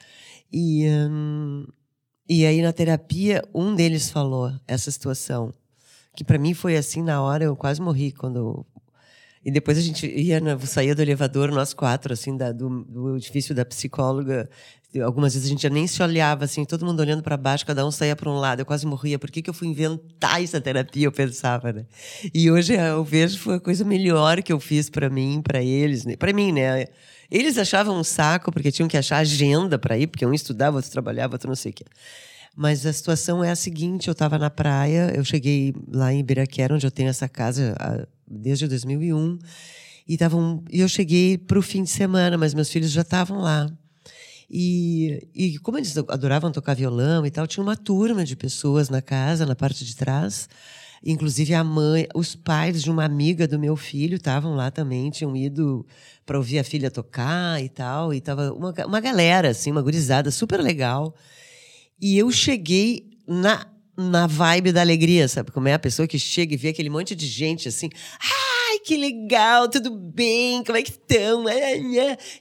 e... 0.51 0.86
Hum, 1.10 1.65
e 2.27 2.44
aí 2.44 2.60
na 2.60 2.74
terapia, 2.74 3.44
um 3.54 3.75
deles 3.75 4.10
falou 4.10 4.51
essa 4.68 4.89
situação. 4.89 5.54
Que 6.15 6.24
para 6.24 6.39
mim 6.39 6.56
foi 6.56 6.75
assim, 6.75 7.04
na 7.04 7.22
hora 7.22 7.44
eu 7.44 7.56
quase 7.56 7.80
morri 7.80 8.12
quando. 8.12 8.65
E 9.46 9.52
depois 9.52 9.78
a 9.78 9.82
gente 9.82 10.08
ia, 10.08 10.42
na, 10.42 10.58
saía 10.58 10.96
do 10.96 11.04
elevador, 11.04 11.52
nós 11.52 11.72
quatro, 11.72 12.12
assim, 12.12 12.36
da, 12.36 12.52
do, 12.52 12.84
do 12.84 13.16
edifício 13.16 13.54
da 13.54 13.64
psicóloga. 13.64 14.50
Algumas 15.04 15.36
vezes 15.36 15.48
a 15.48 15.52
gente 15.52 15.62
já 15.62 15.70
nem 15.70 15.86
se 15.86 16.02
olhava, 16.02 16.46
assim, 16.46 16.66
todo 16.66 16.84
mundo 16.84 17.00
olhando 17.00 17.22
para 17.22 17.38
baixo, 17.38 17.64
cada 17.64 17.86
um 17.86 17.92
saía 17.92 18.16
para 18.16 18.28
um 18.28 18.40
lado. 18.40 18.62
Eu 18.62 18.66
quase 18.66 18.88
morria. 18.88 19.20
Por 19.20 19.30
que, 19.30 19.44
que 19.44 19.50
eu 19.50 19.54
fui 19.54 19.68
inventar 19.68 20.42
essa 20.42 20.60
terapia? 20.60 21.06
Eu 21.06 21.12
pensava, 21.12 21.72
né? 21.72 21.86
E 22.34 22.50
hoje 22.50 22.74
eu 22.74 23.04
vejo 23.04 23.38
foi 23.38 23.56
a 23.58 23.60
coisa 23.60 23.86
melhor 23.86 24.42
que 24.42 24.52
eu 24.52 24.60
fiz 24.60 24.90
para 24.90 25.12
mim, 25.12 25.44
para 25.44 25.62
eles, 25.62 26.06
né? 26.06 26.16
para 26.16 26.34
mim, 26.34 26.52
né? 26.52 26.88
Eles 27.30 27.58
achavam 27.60 28.00
um 28.00 28.04
saco, 28.04 28.52
porque 28.52 28.72
tinham 28.72 28.88
que 28.88 28.98
achar 28.98 29.18
agenda 29.18 29.78
para 29.78 29.96
ir, 29.96 30.08
porque 30.08 30.25
um 30.25 30.34
estudava, 30.34 30.78
outro 30.78 30.90
trabalhava, 30.90 31.36
outro 31.36 31.50
não 31.50 31.56
sei 31.56 31.72
o 31.72 31.75
quê. 31.75 31.86
Mas 32.56 32.84
a 32.86 32.94
situação 32.94 33.44
é 33.44 33.52
a 33.52 33.56
seguinte: 33.56 34.08
eu 34.08 34.14
estava 34.14 34.40
na 34.40 34.50
praia, 34.50 35.12
eu 35.16 35.24
cheguei 35.24 35.75
lá 35.92 36.12
em 36.12 36.20
Ibiraquera, 36.20 36.74
onde 36.74 36.88
eu 36.88 36.92
tenho 36.92 37.10
essa 37.10 37.28
casa 37.30 37.75
desde 38.27 38.67
2001, 38.67 39.39
e, 40.08 40.17
tavam, 40.17 40.63
eu 40.70 40.88
cheguei 40.88 41.38
para 41.38 41.58
o 41.58 41.62
fim 41.62 41.84
de 41.84 41.89
semana, 41.89 42.38
mas 42.38 42.53
meus 42.53 42.70
filhos 42.70 42.91
já 42.91 43.01
estavam 43.01 43.39
lá. 43.39 43.67
E, 44.50 45.27
e 45.34 45.58
como 45.60 45.77
eles 45.79 45.98
adoravam 45.98 46.51
tocar 46.51 46.75
violão 46.75 47.25
e 47.25 47.32
tal, 47.32 47.48
tinha 47.48 47.63
uma 47.63 47.75
turma 47.75 48.24
de 48.24 48.36
pessoas 48.36 48.89
na 48.89 49.01
casa, 49.01 49.46
na 49.46 49.55
parte 49.55 49.84
de 49.84 49.96
trás. 49.96 50.48
Inclusive 51.03 51.53
a 51.53 51.63
mãe, 51.63 52.08
os 52.15 52.36
pais 52.36 52.84
de 52.84 52.89
uma 52.89 53.03
amiga 53.03 53.48
do 53.48 53.60
meu 53.60 53.75
filho 53.75 54.15
estavam 54.15 54.55
lá 54.55 54.72
também, 54.72 55.10
tinham 55.10 55.36
ido 55.36 55.86
para 56.25 56.38
ouvir 56.38 56.60
a 56.60 56.63
filha 56.63 56.89
tocar 56.89 57.62
e 57.63 57.70
tal. 57.70 58.13
E 58.13 58.22
tava 58.22 58.51
uma, 58.53 58.74
uma 58.86 59.00
galera, 59.00 59.50
assim, 59.50 59.72
uma 59.72 59.82
gurizada 59.82 60.29
super 60.29 60.62
legal. 60.62 61.15
E 62.00 62.17
eu 62.17 62.32
cheguei 62.32 63.10
na, 63.27 63.65
na 63.98 64.28
vibe 64.28 64.72
da 64.72 64.82
alegria, 64.82 65.28
sabe? 65.28 65.52
Como 65.52 65.68
é 65.68 65.74
a 65.74 65.80
pessoa 65.80 66.08
que 66.08 66.20
chega 66.20 66.54
e 66.54 66.58
vê 66.58 66.70
aquele 66.70 66.90
monte 66.90 67.16
de 67.16 67.25
gente 67.28 67.68
assim. 67.68 67.90
Ai, 68.20 68.80
que 68.80 68.98
legal, 68.98 69.70
tudo 69.70 69.90
bem, 69.92 70.64
como 70.64 70.78
é 70.78 70.82
que 70.82 70.92
estão? 70.92 71.46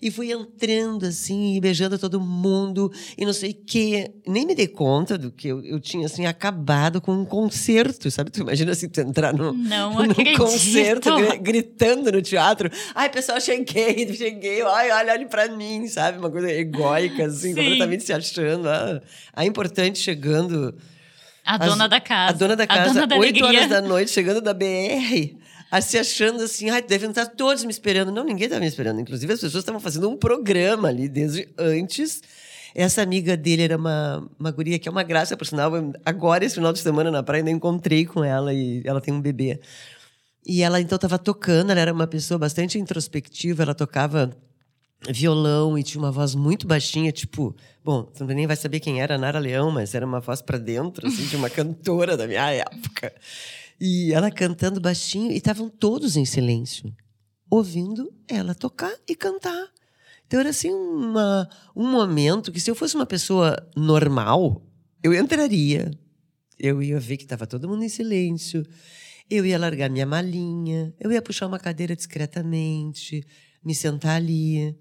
E 0.02 0.11
fui 0.11 0.32
entrando 0.32 1.06
assim, 1.06 1.54
e 1.56 1.61
beijando 1.61 1.99
todo 1.99 2.20
mundo, 2.20 2.90
e 3.16 3.25
não 3.25 3.32
sei 3.32 3.52
o 3.52 3.56
quê. 3.66 4.11
Nem 4.26 4.44
me 4.44 4.54
dei 4.54 4.66
conta 4.66 5.16
do 5.16 5.30
que 5.30 5.49
eu, 5.49 5.64
eu 5.64 5.78
tinha 5.78 6.06
assim, 6.06 6.26
acabado 6.26 7.00
com 7.00 7.12
um 7.12 7.25
concerto, 7.25 8.11
sabe? 8.11 8.30
Tu 8.30 8.40
imagina 8.40 8.73
assim, 8.73 8.88
tu 8.88 9.00
entrar 9.00 9.32
no, 9.32 9.52
não 9.52 9.94
no 10.06 10.14
concerto, 10.37 11.11
gritando 11.40 12.11
no 12.11 12.20
teatro. 12.20 12.70
Ai, 12.94 13.08
pessoal, 13.11 13.40
cheguei, 13.40 14.11
cheguei, 14.14 14.62
ai, 14.62 14.90
olha, 14.90 15.12
olhe 15.12 15.26
pra 15.26 15.49
mim, 15.49 15.87
sabe? 15.87 16.18
Uma 16.18 16.30
coisa 16.30 16.50
egóica, 16.50 17.26
assim, 17.26 17.54
Sim. 17.54 17.54
completamente 17.54 18.02
se 18.02 18.12
achando. 18.12 18.68
Ah, 18.68 19.00
a 19.32 19.44
importante 19.44 19.99
chegando. 19.99 20.75
A 21.44 21.58
dona 21.58 21.88
da 21.88 22.00
casa. 22.00 22.30
A 22.30 22.38
dona 22.38 22.56
da 22.56 22.66
casa, 22.66 23.06
oito 23.18 23.44
horas 23.44 23.68
da 23.68 23.80
noite, 23.82 24.10
chegando 24.10 24.40
da 24.40 24.54
BR 24.54 25.44
se 25.80 25.98
achando 25.98 26.42
assim, 26.42 26.70
ai, 26.70 26.82
devem 26.82 27.10
estar 27.10 27.26
todos 27.26 27.64
me 27.64 27.70
esperando. 27.70 28.12
Não, 28.12 28.24
ninguém 28.24 28.44
estava 28.44 28.60
me 28.60 28.66
esperando. 28.66 29.00
Inclusive, 29.00 29.32
as 29.32 29.40
pessoas 29.40 29.62
estavam 29.62 29.80
fazendo 29.80 30.08
um 30.08 30.16
programa 30.16 30.88
ali 30.88 31.08
desde 31.08 31.48
antes. 31.58 32.22
Essa 32.74 33.02
amiga 33.02 33.36
dele 33.36 33.62
era 33.62 33.76
uma, 33.76 34.28
uma 34.38 34.50
guria 34.50 34.78
que 34.78 34.88
é 34.88 34.90
uma 34.90 35.02
graça, 35.02 35.36
por 35.36 35.46
sinal. 35.46 35.72
Agora, 36.04 36.44
esse 36.44 36.54
final 36.54 36.72
de 36.72 36.78
semana 36.80 37.10
na 37.10 37.22
praia, 37.22 37.40
ainda 37.40 37.50
encontrei 37.50 38.04
com 38.04 38.24
ela 38.24 38.52
e 38.52 38.82
ela 38.84 39.00
tem 39.00 39.12
um 39.12 39.20
bebê. 39.20 39.60
E 40.46 40.62
ela 40.62 40.80
então 40.80 40.96
estava 40.96 41.18
tocando, 41.18 41.70
ela 41.70 41.80
era 41.80 41.92
uma 41.92 42.06
pessoa 42.06 42.36
bastante 42.36 42.78
introspectiva, 42.78 43.62
ela 43.62 43.74
tocava 43.74 44.36
violão 45.11 45.76
e 45.78 45.82
tinha 45.82 46.02
uma 46.02 46.12
voz 46.12 46.34
muito 46.34 46.66
baixinha, 46.66 47.12
tipo, 47.12 47.54
bom, 47.84 48.08
você 48.12 48.25
nem 48.34 48.46
vai 48.46 48.56
saber 48.56 48.80
quem 48.80 49.00
era 49.00 49.18
Nara 49.18 49.38
Leão, 49.38 49.70
mas 49.70 49.94
era 49.94 50.06
uma 50.06 50.20
voz 50.20 50.40
para 50.40 50.58
dentro, 50.58 51.06
assim, 51.06 51.26
de 51.26 51.37
uma 51.37 51.49
cantora 51.50 52.16
da 52.16 52.26
minha 52.26 52.50
época. 52.50 53.12
E 53.80 54.12
ela 54.12 54.30
cantando 54.30 54.80
baixinho 54.80 55.30
e 55.30 55.37
estavam 55.37 55.68
todos 55.68 56.16
em 56.16 56.25
silêncio, 56.25 56.94
ouvindo 57.50 58.12
ela 58.28 58.54
tocar 58.54 58.94
e 59.08 59.14
cantar. 59.14 59.68
Então 60.26 60.40
era 60.40 60.50
assim 60.50 60.73
uma, 60.73 61.49
um 61.76 61.90
momento 61.90 62.50
que 62.50 62.61
se 62.61 62.70
eu 62.70 62.75
fosse 62.75 62.94
uma 62.94 63.06
pessoa 63.06 63.56
normal, 63.76 64.62
eu 65.02 65.12
entraria. 65.12 65.90
Eu 66.58 66.82
ia 66.82 66.99
ver 66.99 67.16
que 67.16 67.25
estava 67.25 67.46
todo 67.46 67.68
mundo 67.68 67.84
em 67.84 67.88
silêncio. 67.88 68.64
Eu 69.28 69.44
ia 69.44 69.58
largar 69.58 69.90
minha 69.90 70.06
malinha, 70.06 70.94
eu 71.00 71.11
ia 71.11 71.20
puxar 71.20 71.46
uma 71.46 71.58
cadeira 71.58 71.96
discretamente, 71.96 73.26
me 73.64 73.75
sentar 73.75 74.16
ali 74.16 74.76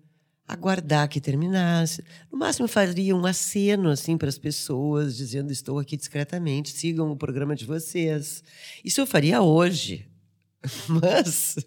aguardar 0.47 1.07
que 1.07 1.21
terminasse. 1.21 2.03
No 2.31 2.37
máximo 2.37 2.67
faria 2.67 3.15
um 3.15 3.25
aceno 3.25 3.89
assim 3.89 4.17
para 4.17 4.29
as 4.29 4.37
pessoas, 4.37 5.15
dizendo 5.15 5.51
estou 5.51 5.79
aqui 5.79 5.95
discretamente, 5.97 6.71
sigam 6.71 7.11
o 7.11 7.17
programa 7.17 7.55
de 7.55 7.65
vocês. 7.65 8.43
Isso 8.83 9.01
eu 9.01 9.07
faria 9.07 9.41
hoje. 9.41 10.07
Mas 10.87 11.57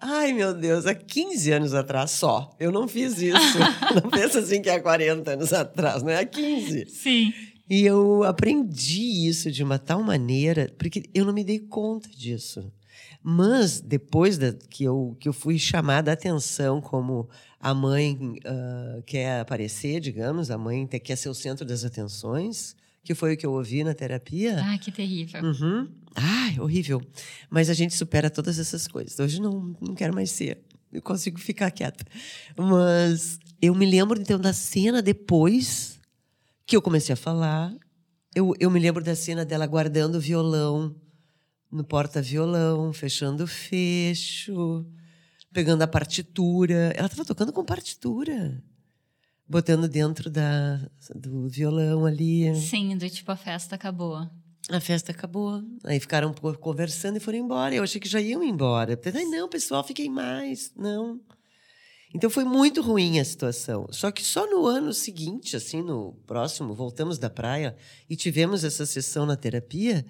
ai 0.00 0.32
meu 0.32 0.54
Deus, 0.54 0.86
há 0.86 0.94
15 0.94 1.52
anos 1.52 1.74
atrás 1.74 2.12
só, 2.12 2.54
eu 2.58 2.72
não 2.72 2.88
fiz 2.88 3.20
isso. 3.20 3.58
não 4.02 4.10
pensa 4.10 4.38
assim 4.38 4.62
que 4.62 4.70
há 4.70 4.80
40 4.80 5.32
anos 5.32 5.52
atrás, 5.52 6.02
não 6.02 6.10
é 6.10 6.20
há 6.20 6.24
15. 6.24 6.86
Sim. 6.88 7.32
E 7.68 7.82
eu 7.82 8.24
aprendi 8.24 9.26
isso 9.28 9.50
de 9.50 9.62
uma 9.62 9.78
tal 9.78 10.02
maneira, 10.02 10.70
porque 10.78 11.02
eu 11.14 11.24
não 11.24 11.32
me 11.32 11.42
dei 11.42 11.58
conta 11.58 12.08
disso. 12.10 12.70
Mas 13.22 13.80
depois 13.80 14.36
da, 14.36 14.52
que, 14.52 14.84
eu, 14.84 15.16
que 15.18 15.28
eu 15.28 15.32
fui 15.32 15.58
chamada 15.58 16.10
a 16.10 16.14
atenção 16.14 16.80
como 16.80 17.28
a 17.58 17.72
mãe 17.72 18.14
uh, 18.14 19.02
quer 19.04 19.40
aparecer, 19.40 20.00
digamos, 20.00 20.50
a 20.50 20.58
mãe 20.58 20.86
quer 20.86 21.16
ser 21.16 21.28
o 21.28 21.34
centro 21.34 21.64
das 21.64 21.84
atenções, 21.84 22.76
que 23.02 23.14
foi 23.14 23.34
o 23.34 23.36
que 23.36 23.46
eu 23.46 23.52
ouvi 23.52 23.82
na 23.82 23.94
terapia. 23.94 24.60
Ah, 24.62 24.78
que 24.78 24.92
terrível. 24.92 25.42
Uhum. 25.42 25.88
Ai, 26.14 26.58
horrível. 26.60 27.02
Mas 27.50 27.68
a 27.68 27.74
gente 27.74 27.94
supera 27.94 28.30
todas 28.30 28.58
essas 28.58 28.86
coisas. 28.86 29.18
Hoje 29.18 29.40
não, 29.40 29.74
não 29.80 29.94
quero 29.94 30.14
mais 30.14 30.30
ser. 30.30 30.60
Eu 30.92 31.02
consigo 31.02 31.38
ficar 31.40 31.70
quieta. 31.70 32.04
Mas 32.56 33.38
eu 33.60 33.74
me 33.74 33.84
lembro, 33.84 34.20
então, 34.20 34.38
da 34.38 34.52
cena 34.52 35.02
depois 35.02 35.98
que 36.66 36.76
eu 36.76 36.82
comecei 36.82 37.12
a 37.12 37.16
falar. 37.16 37.74
Eu, 38.34 38.54
eu 38.58 38.70
me 38.70 38.80
lembro 38.80 39.02
da 39.02 39.14
cena 39.14 39.44
dela 39.44 39.66
guardando 39.66 40.16
o 40.16 40.20
violão 40.20 40.94
no 41.70 41.84
porta-violão, 41.84 42.92
fechando 42.92 43.44
o 43.44 43.46
fecho 43.46 44.86
pegando 45.54 45.82
a 45.82 45.86
partitura. 45.86 46.92
Ela 46.96 47.06
estava 47.06 47.24
tocando 47.24 47.52
com 47.52 47.64
partitura. 47.64 48.62
Botando 49.48 49.88
dentro 49.88 50.28
da, 50.28 50.80
do 51.14 51.48
violão 51.48 52.04
ali. 52.04 52.54
Sim, 52.56 52.96
do 52.96 53.08
tipo, 53.08 53.30
a 53.30 53.36
festa 53.36 53.76
acabou. 53.76 54.28
A 54.70 54.80
festa 54.80 55.12
acabou. 55.12 55.62
Aí 55.84 56.00
ficaram 56.00 56.32
pouco 56.32 56.58
conversando 56.58 57.18
e 57.18 57.20
foram 57.20 57.38
embora. 57.38 57.74
Eu 57.74 57.84
achei 57.84 58.00
que 58.00 58.08
já 58.08 58.20
iam 58.20 58.42
embora. 58.42 58.98
Ai, 59.14 59.24
não, 59.24 59.48
pessoal, 59.48 59.84
fiquem 59.84 60.10
mais. 60.10 60.72
Não. 60.74 61.20
Então 62.14 62.30
foi 62.30 62.44
muito 62.44 62.80
ruim 62.80 63.18
a 63.18 63.24
situação. 63.24 63.88
Só 63.90 64.10
que 64.12 64.22
só 64.22 64.48
no 64.48 64.66
ano 64.66 64.92
seguinte, 64.92 65.56
assim, 65.56 65.82
no 65.82 66.12
próximo, 66.26 66.72
voltamos 66.72 67.18
da 67.18 67.28
praia 67.28 67.76
e 68.08 68.14
tivemos 68.14 68.62
essa 68.62 68.86
sessão 68.86 69.26
na 69.26 69.36
terapia, 69.36 70.06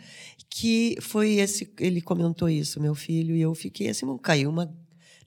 que 0.50 0.98
foi 1.00 1.36
esse. 1.36 1.72
Ele 1.80 2.02
comentou 2.02 2.48
isso, 2.48 2.78
meu 2.78 2.94
filho, 2.94 3.34
e 3.34 3.40
eu 3.40 3.54
fiquei 3.54 3.88
assim, 3.88 4.06
caiu 4.18 4.50
uma 4.50 4.70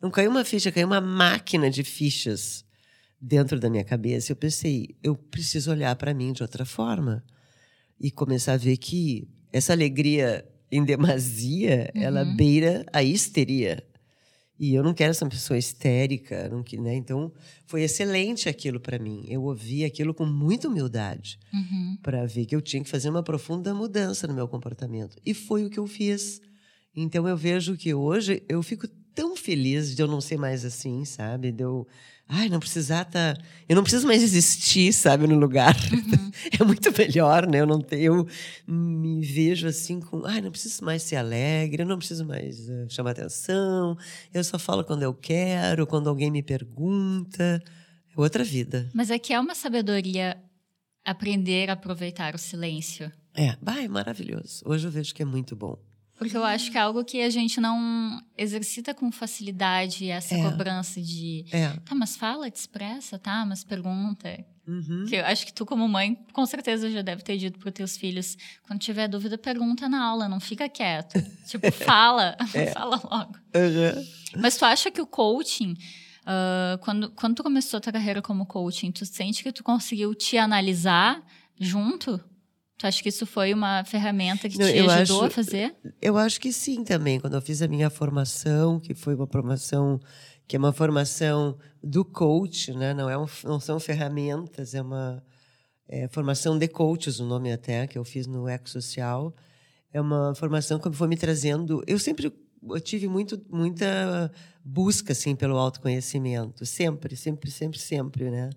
não 0.01 0.11
caiu 0.11 0.29
uma 0.29 0.45
ficha, 0.45 0.71
caiu 0.71 0.87
uma 0.87 1.01
máquina 1.01 1.69
de 1.69 1.83
fichas 1.83 2.63
dentro 3.19 3.59
da 3.59 3.69
minha 3.69 3.83
cabeça. 3.83 4.31
Eu 4.31 4.35
pensei, 4.35 4.95
eu 5.01 5.15
preciso 5.15 5.71
olhar 5.71 5.95
para 5.95 6.13
mim 6.13 6.31
de 6.31 6.43
outra 6.43 6.65
forma 6.65 7.23
e 7.99 8.11
começar 8.11 8.53
a 8.53 8.57
ver 8.57 8.77
que 8.77 9.27
essa 9.51 9.73
alegria 9.73 10.47
em 10.71 10.83
demasia, 10.83 11.91
uhum. 11.95 12.01
ela 12.01 12.25
beira 12.25 12.85
a 12.93 13.01
histeria. 13.01 13.83
E 14.59 14.73
eu 14.73 14.83
não 14.83 14.93
quero 14.93 15.13
ser 15.13 15.23
uma 15.23 15.29
pessoa 15.29 15.57
histérica, 15.57 16.49
não, 16.49 16.63
né? 16.83 16.95
Então, 16.95 17.31
foi 17.65 17.83
excelente 17.83 18.49
aquilo 18.49 18.79
para 18.79 18.97
mim. 18.97 19.23
Eu 19.27 19.43
ouvi 19.43 19.85
aquilo 19.85 20.13
com 20.13 20.25
muita 20.25 20.67
humildade 20.67 21.37
uhum. 21.53 21.97
para 22.01 22.25
ver 22.25 22.45
que 22.45 22.55
eu 22.55 22.61
tinha 22.61 22.83
que 22.83 22.89
fazer 22.89 23.09
uma 23.09 23.21
profunda 23.21 23.73
mudança 23.73 24.25
no 24.25 24.33
meu 24.33 24.47
comportamento. 24.47 25.17
E 25.25 25.33
foi 25.33 25.63
o 25.63 25.69
que 25.69 25.77
eu 25.77 25.85
fiz. 25.85 26.41
Então, 26.95 27.27
eu 27.27 27.37
vejo 27.37 27.77
que 27.77 27.93
hoje 27.93 28.41
eu 28.49 28.63
fico 28.63 28.87
tão 29.13 29.35
feliz 29.35 29.95
de 29.95 30.01
eu 30.01 30.07
não 30.07 30.21
ser 30.21 30.37
mais 30.37 30.65
assim, 30.65 31.05
sabe? 31.05 31.51
De 31.51 31.63
eu. 31.63 31.87
Ai, 32.29 32.49
não 32.49 32.59
precisar 32.59 33.05
tá. 33.05 33.37
Eu 33.69 33.75
não 33.75 33.83
preciso 33.83 34.05
mais 34.05 34.21
existir, 34.21 34.91
sabe, 34.91 35.27
no 35.27 35.37
lugar. 35.37 35.75
Uhum. 35.91 36.27
É 36.59 36.63
muito 36.63 36.95
melhor, 36.95 37.47
né? 37.47 37.59
Eu 37.61 37.65
não 37.65 37.81
tenho. 37.81 38.03
Eu 38.03 38.27
me 38.67 39.25
vejo 39.25 39.67
assim 39.67 39.99
com. 39.99 40.23
Ai, 40.25 40.39
não 40.39 40.51
preciso 40.51 40.85
mais 40.85 41.01
ser 41.01 41.15
alegre, 41.15 41.81
eu 41.81 41.87
não 41.87 41.97
preciso 41.97 42.25
mais 42.25 42.69
uh, 42.69 42.85
chamar 42.89 43.11
atenção. 43.11 43.97
Eu 44.31 44.43
só 44.43 44.59
falo 44.59 44.83
quando 44.83 45.01
eu 45.01 45.13
quero, 45.13 45.87
quando 45.87 46.07
alguém 46.09 46.29
me 46.29 46.43
pergunta. 46.43 47.61
É 48.15 48.21
outra 48.21 48.43
vida. 48.43 48.87
Mas 48.93 49.09
é 49.09 49.17
que 49.17 49.33
é 49.33 49.39
uma 49.39 49.55
sabedoria 49.55 50.37
aprender 51.03 51.69
a 51.69 51.73
aproveitar 51.73 52.35
o 52.35 52.37
silêncio. 52.37 53.11
É, 53.33 53.55
vai, 53.61 53.85
é 53.85 53.87
maravilhoso. 53.87 54.63
Hoje 54.65 54.87
eu 54.87 54.91
vejo 54.91 55.13
que 55.15 55.21
é 55.21 55.25
muito 55.25 55.55
bom. 55.55 55.86
Porque 56.17 56.35
eu 56.35 56.43
acho 56.43 56.71
que 56.71 56.77
é 56.77 56.81
algo 56.81 57.03
que 57.05 57.21
a 57.21 57.29
gente 57.29 57.61
não 57.61 58.21
exercita 58.35 58.93
com 58.93 59.11
facilidade 59.11 60.09
essa 60.09 60.35
é. 60.35 60.41
cobrança 60.41 60.99
de 60.99 61.45
é. 61.51 61.69
tá, 61.85 61.93
mas 61.93 62.17
fala, 62.17 62.49
te 62.49 62.55
expressa, 62.55 63.19
tá, 63.19 63.45
mas 63.45 63.63
pergunta. 63.63 64.43
Uhum. 64.67 65.05
Que 65.07 65.15
eu 65.15 65.25
acho 65.25 65.45
que 65.45 65.53
tu, 65.53 65.65
como 65.65 65.87
mãe, 65.87 66.17
com 66.33 66.45
certeza 66.45 66.89
já 66.89 67.01
deve 67.01 67.21
ter 67.21 67.37
dito 67.37 67.59
para 67.59 67.69
os 67.69 67.73
teus 67.73 67.95
filhos: 67.95 68.35
quando 68.63 68.79
tiver 68.79 69.07
dúvida, 69.07 69.37
pergunta 69.37 69.87
na 69.87 70.03
aula, 70.03 70.27
não 70.27 70.39
fica 70.39 70.67
quieto. 70.67 71.21
tipo, 71.47 71.71
fala, 71.71 72.35
é. 72.53 72.71
fala 72.73 72.99
logo. 73.03 73.35
Uhum. 73.55 74.41
Mas 74.41 74.57
tu 74.57 74.65
acha 74.65 74.89
que 74.89 75.01
o 75.01 75.07
coaching. 75.07 75.77
Uh, 76.23 76.77
quando, 76.79 77.09
quando 77.11 77.35
tu 77.35 77.43
começou 77.43 77.77
a 77.77 77.81
tua 77.81 77.93
carreira 77.93 78.21
como 78.21 78.45
coaching, 78.45 78.91
tu 78.91 79.05
sente 79.05 79.41
que 79.41 79.51
tu 79.53 79.63
conseguiu 79.63 80.13
te 80.13 80.37
analisar 80.37 81.23
junto 81.57 82.21
Tu 82.77 82.85
acha 82.85 83.01
que 83.01 83.09
isso 83.09 83.25
foi 83.25 83.53
uma 83.53 83.83
ferramenta 83.83 84.47
que 84.47 84.57
Não, 84.57 84.67
te 84.67 84.77
ajudou 84.77 85.23
acho, 85.23 85.25
a 85.25 85.29
fazer? 85.29 85.75
Eu 85.99 86.15
acho 86.15 86.39
que 86.39 86.53
sim 86.53 86.83
também. 86.83 87.19
Quando 87.19 87.33
eu 87.33 87.41
fiz 87.41 87.61
a 87.61 87.67
minha 87.67 87.89
formação, 87.89 88.79
que 88.79 88.93
foi 88.93 89.15
uma 89.15 89.27
formação 89.27 89.99
que 90.47 90.55
é 90.55 90.59
uma 90.59 90.71
formação 90.71 91.57
do 91.83 92.05
coach, 92.05 92.71
né? 92.73 92.93
Não 92.93 93.09
é 93.09 93.17
um, 93.17 93.25
não 93.43 93.59
são 93.59 93.79
ferramentas, 93.79 94.73
é 94.73 94.81
uma 94.81 95.21
é, 95.89 96.07
formação 96.07 96.57
de 96.57 96.67
coaches, 96.69 97.19
o 97.19 97.25
nome 97.25 97.51
até 97.51 97.85
que 97.85 97.97
eu 97.97 98.05
fiz 98.05 98.27
no 98.27 98.47
Eco 98.47 98.69
Social. 98.69 99.35
É 99.91 99.99
uma 99.99 100.33
formação 100.35 100.79
que 100.79 100.89
foi 100.91 101.07
me 101.07 101.17
trazendo. 101.17 101.83
Eu 101.85 101.99
sempre 101.99 102.31
eu 102.63 102.79
tive 102.79 103.07
muito 103.07 103.41
muita 103.49 104.31
busca 104.63 105.13
assim 105.13 105.35
pelo 105.35 105.57
autoconhecimento, 105.57 106.65
sempre, 106.65 107.15
sempre, 107.15 107.51
sempre, 107.51 107.79
sempre, 107.79 108.31
né? 108.31 108.49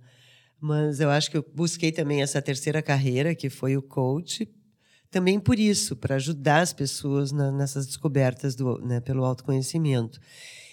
Mas 0.61 1.00
eu 1.00 1.11
acho 1.11 1.31
que 1.31 1.37
eu 1.37 1.47
busquei 1.55 1.90
também 1.90 2.23
essa 2.23 2.43
terceira 2.43 2.83
carreira, 2.83 3.35
que 3.35 3.49
foi 3.49 3.76
o 3.76 3.83
coach, 3.83 4.49
também 5.11 5.40
por 5.40 5.59
isso, 5.59 5.97
para 5.97 6.17
ajudar 6.17 6.61
as 6.61 6.73
pessoas 6.73 7.33
na, 7.33 7.50
nessas 7.50 7.87
descobertas 7.87 8.55
do, 8.55 8.79
né, 8.79 9.00
pelo 9.00 9.25
autoconhecimento. 9.25 10.21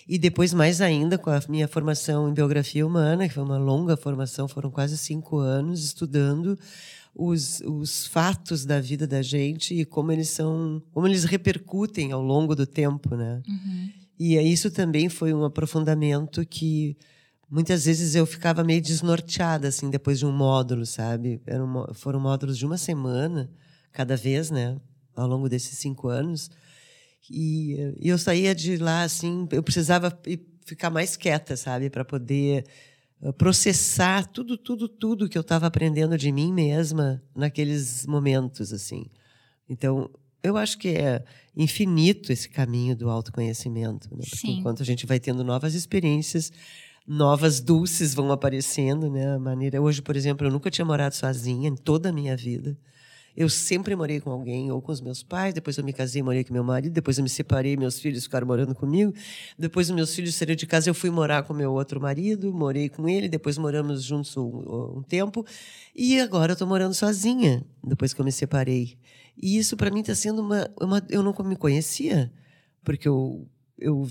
E 0.08 0.18
depois, 0.18 0.54
mais 0.54 0.80
ainda, 0.80 1.18
com 1.18 1.30
a 1.30 1.42
minha 1.50 1.68
formação 1.68 2.30
em 2.30 2.34
biografia 2.34 2.86
humana, 2.86 3.28
que 3.28 3.34
foi 3.34 3.44
uma 3.44 3.58
longa 3.58 3.98
formação, 3.98 4.48
foram 4.48 4.70
quase 4.70 4.98
cinco 4.98 5.38
anos 5.38 5.84
estudando 5.84 6.58
os, 7.18 7.62
os 7.62 8.06
fatos 8.06 8.64
da 8.64 8.80
vida 8.80 9.08
da 9.08 9.22
gente 9.22 9.74
e 9.74 9.84
como 9.84 10.12
eles 10.12 10.30
são, 10.30 10.82
como 10.92 11.08
eles 11.08 11.24
repercutem 11.24 12.12
ao 12.12 12.22
longo 12.22 12.56
do 12.56 12.66
tempo, 12.66 13.16
né? 13.16 13.42
Uhum. 13.48 13.90
E 14.20 14.36
isso 14.38 14.70
também 14.70 15.10
foi 15.10 15.34
um 15.34 15.44
aprofundamento 15.44 16.46
que 16.46 16.96
muitas 17.50 17.86
vezes 17.86 18.16
eu 18.16 18.26
ficava 18.26 18.64
meio 18.64 18.82
desnorteada 18.82 19.68
assim 19.68 19.90
depois 19.90 20.20
de 20.20 20.26
um 20.26 20.32
módulo, 20.32 20.86
sabe? 20.86 21.42
Eram, 21.46 21.88
foram 21.94 22.20
módulos 22.20 22.58
de 22.58 22.66
uma 22.66 22.78
semana 22.78 23.50
cada 23.92 24.16
vez, 24.16 24.52
né? 24.52 24.80
Ao 25.16 25.28
longo 25.28 25.50
desses 25.50 25.78
cinco 25.78 26.08
anos. 26.08 26.50
E, 27.30 27.76
e 28.00 28.10
eu 28.10 28.18
saía 28.18 28.54
de 28.54 28.78
lá 28.78 29.04
assim, 29.04 29.48
eu 29.52 29.64
precisava 29.64 30.18
ficar 30.66 30.90
mais 30.90 31.16
quieta, 31.16 31.58
sabe, 31.58 31.90
para 31.90 32.06
poder 32.06 32.66
eh, 33.22 33.32
processar 33.32 34.26
tudo, 34.28 34.58
tudo, 34.58 34.88
tudo 34.88 35.30
que 35.30 35.38
eu 35.38 35.42
estava 35.42 35.68
aprendendo 35.68 36.18
de 36.18 36.32
mim 36.32 36.54
mesma 36.54 37.24
naqueles 37.36 38.06
momentos, 38.06 38.72
assim. 38.72 39.10
Então, 39.70 40.10
eu 40.44 40.56
acho 40.56 40.78
que 40.78 40.90
é 40.90 41.24
infinito 41.56 42.32
esse 42.32 42.48
caminho 42.50 42.96
do 42.96 43.10
autoconhecimento, 43.10 44.10
né? 44.12 44.22
Porque 44.30 44.48
Sim. 44.48 44.60
enquanto 44.60 44.82
a 44.82 44.86
gente 44.86 45.06
vai 45.06 45.20
tendo 45.20 45.44
novas 45.44 45.74
experiências, 45.74 46.52
novas 47.08 47.62
dulces 47.62 48.14
vão 48.14 48.32
aparecendo, 48.32 49.10
né? 49.10 49.36
A 49.36 49.40
maneira 49.40 49.82
hoje, 49.82 50.02
por 50.02 50.16
exemplo, 50.16 50.46
eu 50.46 50.52
nunca 50.52 50.70
tinha 50.70 50.84
morado 50.84 51.16
sozinha 51.16 51.70
em 51.70 51.76
toda 51.76 52.10
a 52.10 52.12
minha 52.12 52.36
vida. 52.36 52.78
Eu 53.36 53.50
sempre 53.50 53.96
morei 53.96 54.20
com 54.20 54.32
alguém, 54.32 54.72
ou 54.72 54.82
com 54.82 54.92
os 54.92 55.00
meus 55.00 55.22
pais, 55.22 55.54
depois 55.54 55.78
eu 55.78 55.84
me 55.84 55.94
casei, 55.94 56.24
morei 56.24 56.44
com 56.44 56.52
meu 56.52 56.64
marido, 56.64 56.92
depois 56.92 57.20
eu 57.20 57.24
me 57.24 57.30
separei, 57.30 57.78
meus 57.78 58.00
filhos 58.00 58.24
ficaram 58.24 58.48
morando 58.48 58.74
comigo. 58.74 59.14
Depois 59.58 59.92
meus 59.92 60.16
filhos 60.16 60.34
saíram 60.34 60.56
de 60.56 60.66
casa, 60.66 60.90
eu 60.90 60.94
fui 60.96 61.12
morar 61.12 61.44
com 61.44 61.54
meu 61.54 61.72
outro 61.72 62.02
marido, 62.02 62.52
morei 62.52 62.90
com 62.90 63.08
ele, 63.08 63.30
depois 63.30 63.56
moramos 63.60 64.04
juntos 64.04 64.36
um, 64.36 64.98
um 64.98 65.04
tempo. 65.04 65.46
E 65.96 66.20
agora 66.20 66.52
eu 66.52 66.54
estou 66.54 66.68
morando 66.68 66.96
sozinha, 66.96 67.64
depois 67.84 68.12
que 68.12 68.20
eu 68.20 68.26
me 68.26 68.32
separei. 68.32 68.98
E 69.40 69.58
isso 69.58 69.78
para 69.78 69.92
mim 69.92 70.00
está 70.00 70.16
sendo 70.16 70.42
uma, 70.42 70.68
uma. 70.82 71.06
Eu 71.08 71.22
não 71.22 71.36
me 71.46 71.56
conhecia, 71.56 72.34
porque 72.84 73.08
eu 73.08 73.48
eu, 73.80 74.08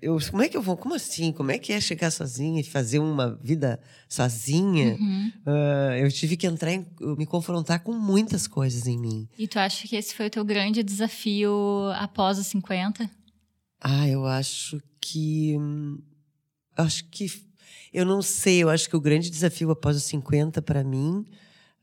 eu, 0.00 0.18
como 0.30 0.42
é 0.42 0.48
que 0.48 0.56
eu 0.56 0.62
vou? 0.62 0.76
Como 0.76 0.94
assim? 0.94 1.32
Como 1.32 1.50
é 1.50 1.58
que 1.58 1.72
é 1.72 1.80
chegar 1.80 2.10
sozinha 2.10 2.60
e 2.60 2.64
fazer 2.64 2.98
uma 2.98 3.34
vida 3.42 3.80
sozinha? 4.08 4.96
Uhum. 4.98 5.32
Uh, 5.46 5.94
eu 5.98 6.10
tive 6.10 6.36
que 6.36 6.46
entrar, 6.46 6.72
em, 6.72 6.86
me 7.16 7.26
confrontar 7.26 7.82
com 7.82 7.92
muitas 7.92 8.46
coisas 8.46 8.86
em 8.86 8.98
mim. 8.98 9.28
E 9.36 9.48
tu 9.48 9.58
acha 9.58 9.86
que 9.86 9.96
esse 9.96 10.14
foi 10.14 10.26
o 10.26 10.30
teu 10.30 10.44
grande 10.44 10.82
desafio 10.82 11.52
após 11.94 12.38
os 12.38 12.46
50? 12.46 13.10
Ah, 13.80 14.08
eu 14.08 14.24
acho 14.24 14.80
que. 15.00 15.56
Acho 16.76 17.04
que. 17.10 17.26
Eu 17.92 18.04
não 18.04 18.22
sei, 18.22 18.62
eu 18.62 18.68
acho 18.68 18.88
que 18.88 18.96
o 18.96 19.00
grande 19.00 19.30
desafio 19.30 19.70
após 19.70 19.96
os 19.96 20.04
50 20.04 20.62
para 20.62 20.84
mim. 20.84 21.24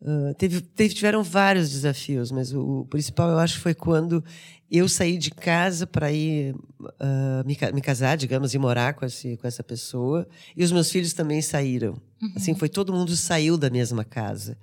Uh, 0.08 0.36
teve, 0.36 0.62
teve, 0.62 0.94
tiveram 0.94 1.24
vários 1.24 1.72
desafios, 1.72 2.32
mas 2.32 2.54
o, 2.54 2.82
o, 2.82 2.86
principal 2.86 3.28
eu 3.32 3.40
acho 3.40 3.60
foi 3.60 3.74
quando 3.74 4.24
eu 4.70 4.88
saí 4.88 5.18
de 5.18 5.32
casa 5.32 5.88
para 5.88 6.12
ir 6.12 6.54
uh, 6.54 7.44
me, 7.44 7.58
me, 7.74 7.82
casar, 7.82 8.16
digamos, 8.16 8.54
e 8.54 8.60
morar 8.60 8.94
com, 8.94 9.04
esse, 9.04 9.36
com 9.38 9.48
essa 9.48 9.64
pessoa. 9.64 10.28
E 10.56 10.64
os 10.64 10.72
meus 10.72 10.92
filhos 10.92 11.12
também 11.14 11.42
saíram. 11.42 12.00
Uhum. 12.22 12.34
Assim, 12.36 12.54
foi 12.54 12.70
todo 12.70 12.94
mundo 12.94 13.16
saiu 13.16 13.58
da 13.58 13.68
mesma 13.68 14.04
casa. 14.04 14.60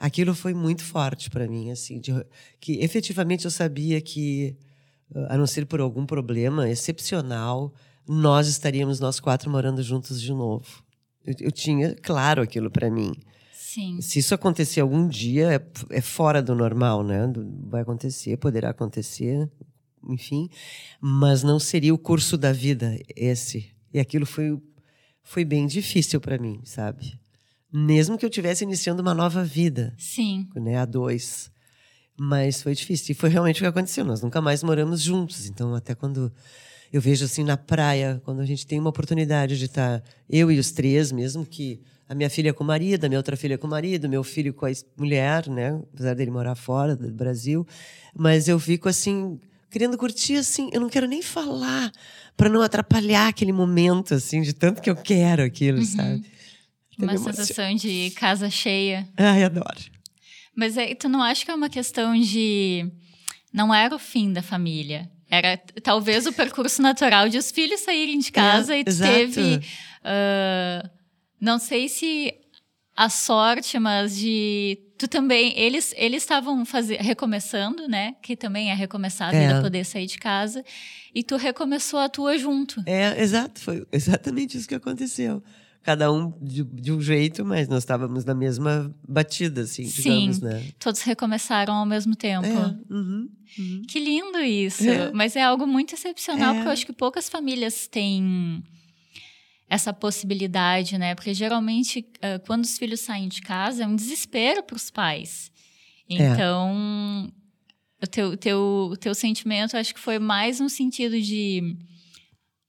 Aquilo 0.00 0.34
foi 0.34 0.54
muito 0.54 0.82
forte 0.82 1.28
para 1.28 1.46
mim, 1.46 1.70
assim, 1.70 2.00
de, 2.00 2.12
que 2.58 2.82
efetivamente 2.82 3.44
eu 3.44 3.50
sabia 3.50 4.00
que, 4.00 4.56
uh, 5.14 5.26
a 5.28 5.36
não 5.36 5.46
ser 5.46 5.66
por 5.66 5.82
algum 5.82 6.06
problema 6.06 6.66
excepcional, 6.66 7.74
nós 8.08 8.48
estaríamos 8.48 9.00
nós 9.00 9.20
quatro 9.20 9.50
morando 9.50 9.82
juntos 9.82 10.18
de 10.18 10.32
novo. 10.32 10.82
Eu, 11.26 11.34
eu 11.40 11.52
tinha 11.52 11.94
claro 11.94 12.40
aquilo 12.40 12.70
para 12.70 12.90
mim. 12.90 13.12
Sim. 13.68 14.00
Se 14.00 14.20
isso 14.20 14.34
acontecer 14.34 14.80
algum 14.80 15.06
dia, 15.06 15.52
é, 15.56 15.96
é 15.98 16.00
fora 16.00 16.40
do 16.40 16.54
normal, 16.54 17.04
né? 17.04 17.30
Vai 17.68 17.82
acontecer, 17.82 18.38
poderá 18.38 18.70
acontecer, 18.70 19.46
enfim. 20.08 20.48
Mas 20.98 21.42
não 21.42 21.60
seria 21.60 21.92
o 21.92 21.98
curso 21.98 22.38
da 22.38 22.50
vida 22.50 22.98
esse. 23.14 23.70
E 23.92 24.00
aquilo 24.00 24.24
foi, 24.24 24.58
foi 25.22 25.44
bem 25.44 25.66
difícil 25.66 26.18
para 26.18 26.38
mim, 26.38 26.62
sabe? 26.64 27.20
Mesmo 27.70 28.16
que 28.16 28.24
eu 28.24 28.30
tivesse 28.30 28.64
iniciando 28.64 29.02
uma 29.02 29.12
nova 29.12 29.44
vida. 29.44 29.94
Sim. 29.98 30.48
Né, 30.56 30.78
a 30.78 30.86
dois. 30.86 31.50
Mas 32.18 32.62
foi 32.62 32.74
difícil. 32.74 33.12
E 33.12 33.14
foi 33.14 33.28
realmente 33.28 33.58
o 33.58 33.64
que 33.64 33.66
aconteceu. 33.66 34.02
Nós 34.02 34.22
nunca 34.22 34.40
mais 34.40 34.62
moramos 34.62 35.02
juntos. 35.02 35.46
Então, 35.46 35.74
até 35.74 35.94
quando 35.94 36.32
eu 36.90 37.02
vejo 37.02 37.26
assim 37.26 37.44
na 37.44 37.58
praia, 37.58 38.18
quando 38.24 38.40
a 38.40 38.46
gente 38.46 38.66
tem 38.66 38.80
uma 38.80 38.88
oportunidade 38.88 39.58
de 39.58 39.66
estar 39.66 40.02
eu 40.26 40.50
e 40.50 40.58
os 40.58 40.72
três, 40.72 41.12
mesmo 41.12 41.44
que 41.44 41.82
a 42.08 42.14
minha 42.14 42.30
filha 42.30 42.54
com 42.54 42.64
o 42.64 42.66
marido, 42.66 43.04
a 43.04 43.08
minha 43.08 43.18
outra 43.18 43.36
filha 43.36 43.58
com 43.58 43.66
o 43.66 43.70
marido, 43.70 44.08
meu 44.08 44.24
filho 44.24 44.54
com 44.54 44.66
a 44.66 44.70
mulher, 44.96 45.48
né? 45.48 45.78
Apesar 45.92 46.14
dele 46.14 46.30
morar 46.30 46.54
fora 46.54 46.96
do 46.96 47.10
Brasil, 47.12 47.66
mas 48.14 48.48
eu 48.48 48.58
fico 48.58 48.88
assim 48.88 49.38
querendo 49.70 49.98
curtir 49.98 50.36
assim, 50.36 50.70
eu 50.72 50.80
não 50.80 50.88
quero 50.88 51.06
nem 51.06 51.20
falar 51.20 51.92
para 52.36 52.48
não 52.48 52.62
atrapalhar 52.62 53.28
aquele 53.28 53.52
momento 53.52 54.14
assim, 54.14 54.40
de 54.40 54.54
tanto 54.54 54.80
que 54.80 54.88
eu 54.88 54.96
quero 54.96 55.42
aquilo, 55.42 55.78
uhum. 55.78 55.84
sabe? 55.84 56.24
Uma 56.98 57.16
sensação 57.16 57.74
de 57.74 58.10
casa 58.16 58.50
cheia. 58.50 59.06
Ai, 59.16 59.44
adoro. 59.44 59.78
Mas 60.56 60.76
aí, 60.76 60.96
tu 60.96 61.08
não 61.08 61.22
acha 61.22 61.44
que 61.44 61.50
é 61.50 61.54
uma 61.54 61.68
questão 61.68 62.18
de 62.18 62.90
não 63.52 63.72
era 63.72 63.94
o 63.94 63.98
fim 63.98 64.32
da 64.32 64.42
família? 64.42 65.08
Era 65.30 65.56
talvez 65.82 66.26
o 66.26 66.32
percurso 66.32 66.82
natural 66.82 67.28
de 67.28 67.38
os 67.38 67.52
filhos 67.52 67.80
saírem 67.80 68.18
de 68.18 68.32
casa 68.32 68.74
é, 68.74 68.80
e 68.80 68.84
teve 68.84 69.56
uh, 69.56 70.90
não 71.40 71.58
sei 71.58 71.88
se 71.88 72.34
a 72.96 73.08
sorte, 73.08 73.78
mas 73.78 74.16
de 74.16 74.78
tu 74.98 75.06
também 75.06 75.56
eles 75.56 75.94
eles 75.96 76.22
estavam 76.24 76.64
recomeçando, 76.98 77.86
né? 77.86 78.16
Que 78.22 78.36
também 78.36 78.70
é 78.70 78.74
recomeçar 78.74 79.28
a 79.28 79.32
vida, 79.32 79.52
É. 79.54 79.60
poder 79.60 79.84
sair 79.84 80.06
de 80.06 80.18
casa, 80.18 80.64
e 81.14 81.22
tu 81.22 81.36
recomeçou 81.36 82.00
a 82.00 82.08
tua 82.08 82.36
junto. 82.36 82.82
É, 82.86 83.20
exato, 83.22 83.60
foi 83.60 83.86
exatamente 83.92 84.56
isso 84.58 84.68
que 84.68 84.74
aconteceu. 84.74 85.42
Cada 85.80 86.12
um 86.12 86.32
de, 86.42 86.64
de 86.64 86.92
um 86.92 87.00
jeito, 87.00 87.44
mas 87.46 87.68
nós 87.68 87.78
estávamos 87.84 88.24
na 88.24 88.34
mesma 88.34 88.92
batida, 89.08 89.62
assim, 89.62 89.84
Sim. 89.86 90.02
digamos, 90.02 90.40
né? 90.40 90.64
Todos 90.78 91.00
recomeçaram 91.02 91.72
ao 91.72 91.86
mesmo 91.86 92.14
tempo. 92.16 92.44
É, 92.46 92.76
uhum, 92.92 93.28
uhum. 93.58 93.82
Que 93.88 93.98
lindo 94.00 94.38
isso. 94.40 94.82
É. 94.86 95.10
Mas 95.12 95.34
é 95.36 95.42
algo 95.42 95.66
muito 95.66 95.94
excepcional, 95.94 96.50
É. 96.50 96.54
porque 96.54 96.68
eu 96.68 96.72
acho 96.72 96.84
que 96.84 96.92
poucas 96.92 97.28
famílias 97.28 97.86
têm 97.86 98.62
essa 99.68 99.92
possibilidade, 99.92 100.96
né? 100.96 101.14
Porque 101.14 101.34
geralmente, 101.34 102.06
quando 102.46 102.64
os 102.64 102.78
filhos 102.78 103.00
saem 103.00 103.28
de 103.28 103.42
casa, 103.42 103.84
é 103.84 103.86
um 103.86 103.94
desespero 103.94 104.62
para 104.62 104.76
os 104.76 104.90
pais. 104.90 105.52
Então, 106.08 107.30
o 108.02 108.06
teu, 108.06 108.36
teu, 108.36 108.94
teu 108.98 109.14
sentimento, 109.14 109.76
acho 109.76 109.92
que 109.94 110.00
foi 110.00 110.18
mais 110.18 110.58
no 110.58 110.70
sentido 110.70 111.20
de: 111.20 111.76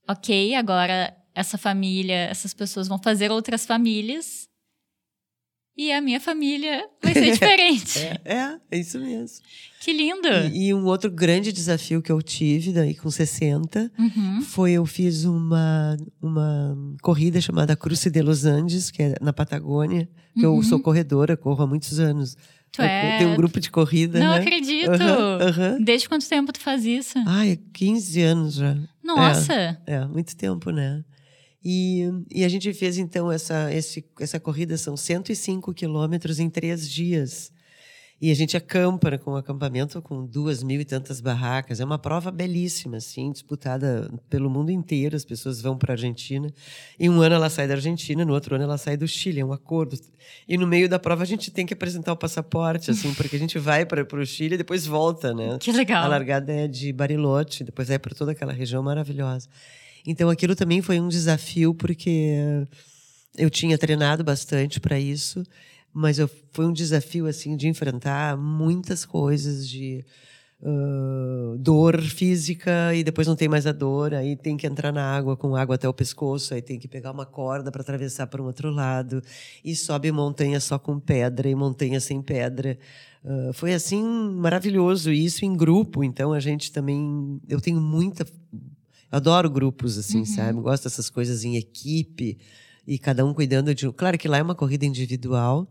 ok, 0.07 0.55
agora 0.55 1.15
essa 1.33 1.57
família, 1.57 2.15
essas 2.15 2.53
pessoas 2.53 2.88
vão 2.88 2.99
fazer 3.01 3.31
outras 3.31 3.65
famílias. 3.65 4.49
E 5.81 5.93
a 5.93 6.01
minha 6.01 6.19
família 6.19 6.85
vai 7.01 7.13
ser 7.13 7.31
diferente. 7.31 7.99
É, 8.25 8.33
é, 8.35 8.57
é 8.69 8.77
isso 8.79 8.99
mesmo. 8.99 9.37
Que 9.79 9.93
lindo! 9.93 10.27
E, 10.51 10.67
e 10.67 10.73
um 10.73 10.83
outro 10.85 11.09
grande 11.09 11.53
desafio 11.53 12.01
que 12.01 12.11
eu 12.11 12.21
tive 12.21 12.73
daí 12.73 12.93
com 12.93 13.09
60 13.09 13.89
Uhum. 13.97 14.41
foi 14.41 14.73
eu 14.73 14.85
fiz 14.85 15.23
uma, 15.23 15.95
uma 16.21 16.75
corrida 17.01 17.39
chamada 17.39 17.77
Cruce 17.77 18.09
de 18.09 18.21
los 18.21 18.43
Andes, 18.43 18.91
que 18.91 19.01
é 19.03 19.15
na 19.21 19.31
Patagônia, 19.31 20.09
que 20.37 20.45
Uhum. 20.45 20.57
eu 20.57 20.63
sou 20.63 20.81
corredora, 20.81 21.37
corro 21.37 21.63
há 21.63 21.67
muitos 21.67 21.97
anos. 21.97 22.35
Tu 22.73 22.81
Eu 22.81 22.85
é- 22.85 23.17
tenho 23.19 23.29
um 23.31 23.35
grupo 23.35 23.59
de 23.61 23.71
corrida, 23.71 24.19
Não 24.19 24.33
né? 24.33 24.39
acredito! 24.41 24.91
Aham. 24.91 25.77
Desde 25.81 26.09
quanto 26.09 26.27
tempo 26.27 26.51
tu 26.51 26.59
faz 26.59 26.85
isso? 26.85 27.17
Ai, 27.25 27.57
15 27.73 28.21
anos 28.21 28.55
já. 28.55 28.75
Nossa! 29.01 29.79
É, 29.87 30.05
muito 30.05 30.35
tempo, 30.35 30.71
né? 30.71 31.03
E, 31.63 32.09
e 32.31 32.43
a 32.43 32.49
gente 32.49 32.73
fez, 32.73 32.97
então, 32.97 33.31
essa, 33.31 33.73
esse, 33.73 34.05
essa 34.19 34.39
corrida, 34.39 34.77
são 34.77 34.95
105 34.95 35.73
quilômetros 35.73 36.39
em 36.39 36.49
três 36.49 36.89
dias. 36.89 37.51
E 38.21 38.31
a 38.31 38.35
gente 38.35 38.57
acampa 38.57 39.17
com 39.17 39.31
um 39.31 39.35
acampamento 39.37 40.01
com 40.01 40.25
duas 40.25 40.61
mil 40.61 40.81
e 40.81 40.83
tantas 40.83 41.21
barracas. 41.21 41.79
É 41.79 41.85
uma 41.85 41.97
prova 41.97 42.29
belíssima, 42.29 42.97
assim, 42.97 43.31
disputada 43.31 44.11
pelo 44.29 44.49
mundo 44.49 44.71
inteiro. 44.71 45.15
As 45.15 45.23
pessoas 45.23 45.61
vão 45.61 45.77
para 45.77 45.93
a 45.93 45.95
Argentina. 45.95 46.53
E 46.99 47.09
um 47.09 47.21
ano 47.21 47.35
ela 47.35 47.49
sai 47.49 47.65
da 47.65 47.75
Argentina, 47.75 48.25
no 48.25 48.33
outro 48.33 48.55
ano 48.55 48.65
ela 48.65 48.77
sai 48.77 48.97
do 48.97 49.07
Chile. 49.07 49.39
É 49.39 49.45
um 49.45 49.53
acordo. 49.53 49.97
E 50.45 50.57
no 50.57 50.67
meio 50.67 50.89
da 50.89 50.99
prova 50.99 51.23
a 51.23 51.25
gente 51.25 51.49
tem 51.49 51.65
que 51.65 51.73
apresentar 51.73 52.11
o 52.11 52.17
passaporte, 52.17 52.91
assim, 52.91 53.13
porque 53.13 53.37
a 53.37 53.39
gente 53.39 53.57
vai 53.57 53.85
para 53.85 54.03
o 54.03 54.25
Chile 54.25 54.55
e 54.55 54.57
depois 54.57 54.85
volta, 54.85 55.33
né? 55.33 55.57
Que 55.57 55.71
legal! 55.71 56.03
A 56.03 56.07
largada 56.07 56.51
é 56.51 56.67
de 56.67 56.91
Bariloche, 56.91 57.63
depois 57.63 57.89
é 57.89 57.97
para 57.97 58.13
toda 58.13 58.33
aquela 58.33 58.51
região 58.51 58.83
maravilhosa. 58.83 59.47
Então 60.09 60.29
aquilo 60.29 60.55
também 60.55 60.81
foi 60.81 60.99
um 60.99 61.07
desafio 61.07 61.73
porque 61.73 62.65
Eu 63.37 63.49
tinha 63.49 63.77
treinado 63.77 64.23
bastante 64.23 64.79
para 64.79 64.99
isso, 64.99 65.43
mas 65.93 66.19
eu, 66.19 66.29
foi 66.51 66.65
um 66.65 66.73
desafio 66.73 67.27
assim 67.27 67.55
de 67.55 67.67
enfrentar 67.67 68.35
muitas 68.37 69.05
coisas 69.05 69.67
de 69.69 70.03
uh, 70.61 71.57
dor 71.57 72.01
física 72.01 72.93
e 72.95 73.03
depois 73.03 73.27
não 73.27 73.35
tem 73.35 73.47
mais 73.47 73.65
a 73.67 73.71
dor, 73.71 74.13
aí 74.13 74.35
tem 74.35 74.57
que 74.57 74.67
entrar 74.67 74.91
na 74.91 75.03
água 75.15 75.37
com 75.37 75.55
água 75.55 75.75
até 75.75 75.87
o 75.87 75.93
pescoço, 75.93 76.53
aí 76.53 76.61
tem 76.61 76.79
que 76.79 76.87
pegar 76.87 77.11
uma 77.11 77.25
corda 77.25 77.71
para 77.71 77.81
atravessar 77.81 78.27
para 78.27 78.41
um 78.41 78.45
outro 78.45 78.71
lado 78.71 79.21
e 79.63 79.75
sobe 79.75 80.11
montanha 80.11 80.59
só 80.59 80.79
com 80.79 80.99
pedra 80.99 81.47
e 81.49 81.55
montanha 81.55 81.99
sem 81.99 82.21
pedra. 82.21 82.77
Uh, 83.23 83.53
foi 83.53 83.73
assim 83.73 84.03
maravilhoso 84.03 85.11
isso 85.11 85.45
em 85.45 85.55
grupo, 85.55 86.03
então 86.03 86.33
a 86.33 86.39
gente 86.39 86.71
também 86.71 87.39
eu 87.47 87.61
tenho 87.61 87.79
muita 87.79 88.25
adoro 89.11 89.49
grupos 89.49 89.97
assim, 89.97 90.19
uhum. 90.19 90.25
sabe? 90.25 90.61
Gosto 90.61 90.83
dessas 90.83 91.09
coisas 91.09 91.43
em 91.43 91.55
equipe 91.55 92.37
e 92.87 92.97
cada 92.97 93.25
um 93.25 93.33
cuidando 93.33 93.73
de. 93.73 93.91
Claro 93.91 94.17
que 94.17 94.27
lá 94.27 94.37
é 94.37 94.43
uma 94.43 94.55
corrida 94.55 94.85
individual, 94.85 95.67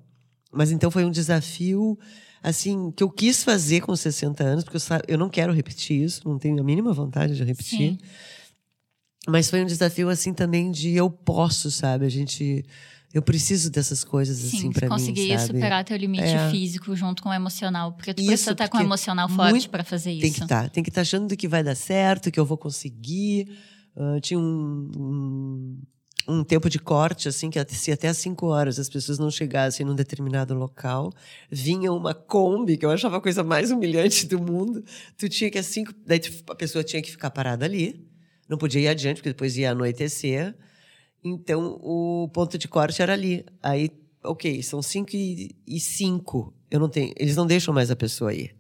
mas 0.52 0.70
então 0.70 0.90
foi 0.90 1.04
um 1.04 1.10
desafio 1.10 1.98
assim 2.42 2.92
que 2.92 3.02
eu 3.02 3.10
quis 3.10 3.42
fazer 3.42 3.80
com 3.80 3.94
60 3.94 4.44
anos, 4.44 4.64
porque 4.64 4.76
eu, 4.76 4.82
eu 5.08 5.18
não 5.18 5.28
quero 5.28 5.52
repetir 5.52 6.02
isso, 6.02 6.28
não 6.28 6.38
tenho 6.38 6.60
a 6.60 6.64
mínima 6.64 6.92
vontade 6.92 7.36
de 7.36 7.44
repetir. 7.44 7.92
Sim. 7.92 7.98
Mas 9.26 9.50
foi 9.50 9.62
um 9.62 9.66
desafio 9.66 10.08
assim 10.08 10.32
também 10.32 10.70
de 10.70 10.94
eu 10.94 11.10
posso, 11.10 11.70
sabe? 11.70 12.06
A 12.06 12.08
gente 12.08 12.64
eu 13.12 13.22
preciso 13.22 13.70
dessas 13.70 14.04
coisas 14.04 14.36
Sim, 14.36 14.56
assim 14.58 14.72
para 14.72 14.86
mim, 14.86 14.92
conseguir 14.92 15.38
superar 15.40 15.84
teu 15.84 15.96
limite 15.96 16.24
é. 16.24 16.50
físico 16.50 16.94
junto 16.94 17.22
com 17.22 17.30
o 17.30 17.34
emocional, 17.34 17.92
porque 17.92 18.12
tu 18.12 18.20
isso, 18.20 18.28
precisa 18.28 18.52
estar 18.52 18.68
com 18.68 18.78
o 18.78 18.82
emocional 18.82 19.28
forte 19.28 19.68
para 19.68 19.82
fazer 19.82 20.12
isso. 20.12 20.20
Tem 20.20 20.32
que 20.32 20.42
estar, 20.42 20.62
tá, 20.64 20.68
tem 20.68 20.82
que 20.82 20.90
estar 20.90 21.00
tá 21.00 21.02
achando 21.02 21.36
que 21.36 21.48
vai 21.48 21.62
dar 21.62 21.74
certo, 21.74 22.30
que 22.30 22.38
eu 22.38 22.44
vou 22.44 22.58
conseguir. 22.58 23.48
Uh, 23.96 24.20
tinha 24.20 24.38
um, 24.38 24.90
um 24.96 25.78
um 26.28 26.44
tempo 26.44 26.68
de 26.68 26.78
corte, 26.78 27.26
assim, 27.26 27.48
que 27.48 27.58
se 27.70 27.90
até 27.90 28.08
às 28.08 28.18
5 28.18 28.46
horas 28.46 28.78
as 28.78 28.90
pessoas 28.90 29.18
não 29.18 29.30
chegassem 29.30 29.84
num 29.84 29.94
determinado 29.94 30.52
local, 30.52 31.10
vinha 31.50 31.90
uma 31.90 32.12
Kombi, 32.12 32.76
que 32.76 32.84
eu 32.84 32.90
achava 32.90 33.16
a 33.16 33.20
coisa 33.20 33.42
mais 33.42 33.70
humilhante 33.70 34.26
do 34.26 34.38
mundo. 34.38 34.84
Tu 35.16 35.26
tinha 35.30 35.50
que, 35.50 35.58
às 35.58 35.66
5, 35.66 35.94
daí 36.06 36.20
a 36.50 36.54
pessoa 36.54 36.84
tinha 36.84 37.00
que 37.00 37.10
ficar 37.10 37.30
parada 37.30 37.64
ali, 37.64 38.06
não 38.46 38.58
podia 38.58 38.82
ir 38.82 38.88
adiante, 38.88 39.16
porque 39.16 39.30
depois 39.30 39.56
ia 39.56 39.70
anoitecer. 39.70 40.54
Então, 41.22 41.78
o 41.82 42.28
ponto 42.32 42.56
de 42.56 42.68
corte 42.68 43.02
era 43.02 43.12
ali. 43.12 43.44
Aí, 43.62 43.90
ok, 44.22 44.62
são 44.62 44.80
5 44.80 45.10
e 45.14 45.80
5. 45.80 46.54
Eu 46.70 46.80
não 46.80 46.88
tenho, 46.88 47.12
eles 47.16 47.36
não 47.36 47.46
deixam 47.46 47.72
mais 47.72 47.90
a 47.90 47.96
pessoa 47.96 48.32
ir. 48.32 48.56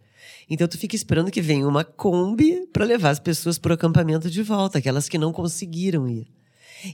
Então 0.50 0.66
tu 0.66 0.78
fica 0.78 0.96
esperando 0.96 1.30
que 1.30 1.42
venha 1.42 1.68
uma 1.68 1.84
Kombi 1.84 2.66
para 2.72 2.84
levar 2.84 3.10
as 3.10 3.18
pessoas 3.18 3.58
para 3.58 3.72
o 3.72 3.74
acampamento 3.74 4.30
de 4.30 4.42
volta, 4.42 4.78
aquelas 4.78 5.08
que 5.08 5.18
não 5.18 5.32
conseguiram 5.32 6.08
ir. 6.08 6.26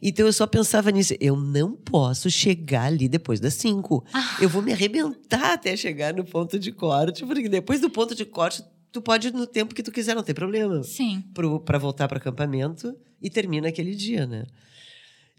Então 0.02 0.26
eu 0.26 0.32
só 0.32 0.46
pensava 0.46 0.90
nisso. 0.90 1.14
Eu 1.20 1.36
não 1.36 1.72
posso 1.72 2.30
chegar 2.30 2.86
ali 2.86 3.08
depois 3.08 3.38
das 3.38 3.54
cinco. 3.54 4.04
Ah. 4.12 4.38
Eu 4.40 4.48
vou 4.48 4.62
me 4.62 4.72
arrebentar 4.72 5.52
até 5.52 5.76
chegar 5.76 6.14
no 6.14 6.24
ponto 6.24 6.58
de 6.58 6.72
corte, 6.72 7.24
porque 7.24 7.48
depois 7.48 7.80
do 7.80 7.90
ponto 7.90 8.14
de 8.14 8.24
corte, 8.24 8.64
tu 8.90 9.00
pode 9.00 9.28
ir 9.28 9.34
no 9.34 9.46
tempo 9.46 9.74
que 9.74 9.82
tu 9.82 9.92
quiser, 9.92 10.14
não 10.14 10.22
tem 10.22 10.34
problema. 10.34 10.82
Sim. 10.82 11.22
Para 11.64 11.78
voltar 11.78 12.08
para 12.08 12.18
acampamento 12.18 12.96
e 13.20 13.30
termina 13.30 13.68
aquele 13.68 13.94
dia, 13.94 14.26
né? 14.26 14.46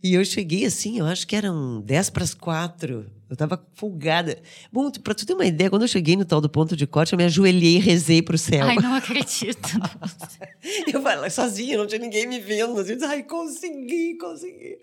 E 0.05 0.13
eu 0.13 0.23
cheguei 0.23 0.65
assim, 0.65 0.99
eu 0.99 1.05
acho 1.07 1.25
que 1.25 1.35
eram 1.35 1.81
10 1.81 2.11
para 2.11 2.23
as 2.23 2.35
4. 2.35 3.07
Eu 3.27 3.35
tava 3.35 3.59
folgada. 3.73 4.37
Bom, 4.71 4.91
para 4.91 5.15
tu 5.15 5.25
ter 5.25 5.33
uma 5.33 5.47
ideia, 5.47 5.67
quando 5.67 5.81
eu 5.81 5.87
cheguei 5.87 6.15
no 6.15 6.23
tal 6.23 6.39
do 6.39 6.47
ponto 6.47 6.77
de 6.77 6.85
corte, 6.85 7.13
eu 7.13 7.17
me 7.17 7.23
ajoelhei 7.23 7.77
e 7.77 7.79
rezei 7.79 8.21
pro 8.21 8.37
céu. 8.37 8.67
Ai, 8.67 8.75
não 8.75 8.93
acredito. 8.93 9.67
eu 10.93 11.01
falei 11.01 11.31
sozinha, 11.31 11.75
não 11.75 11.87
tinha 11.87 11.99
ninguém 11.99 12.27
me 12.27 12.39
vendo. 12.39 12.79
Assim, 12.79 13.03
Ai, 13.03 13.23
consegui, 13.23 14.15
consegui. 14.19 14.77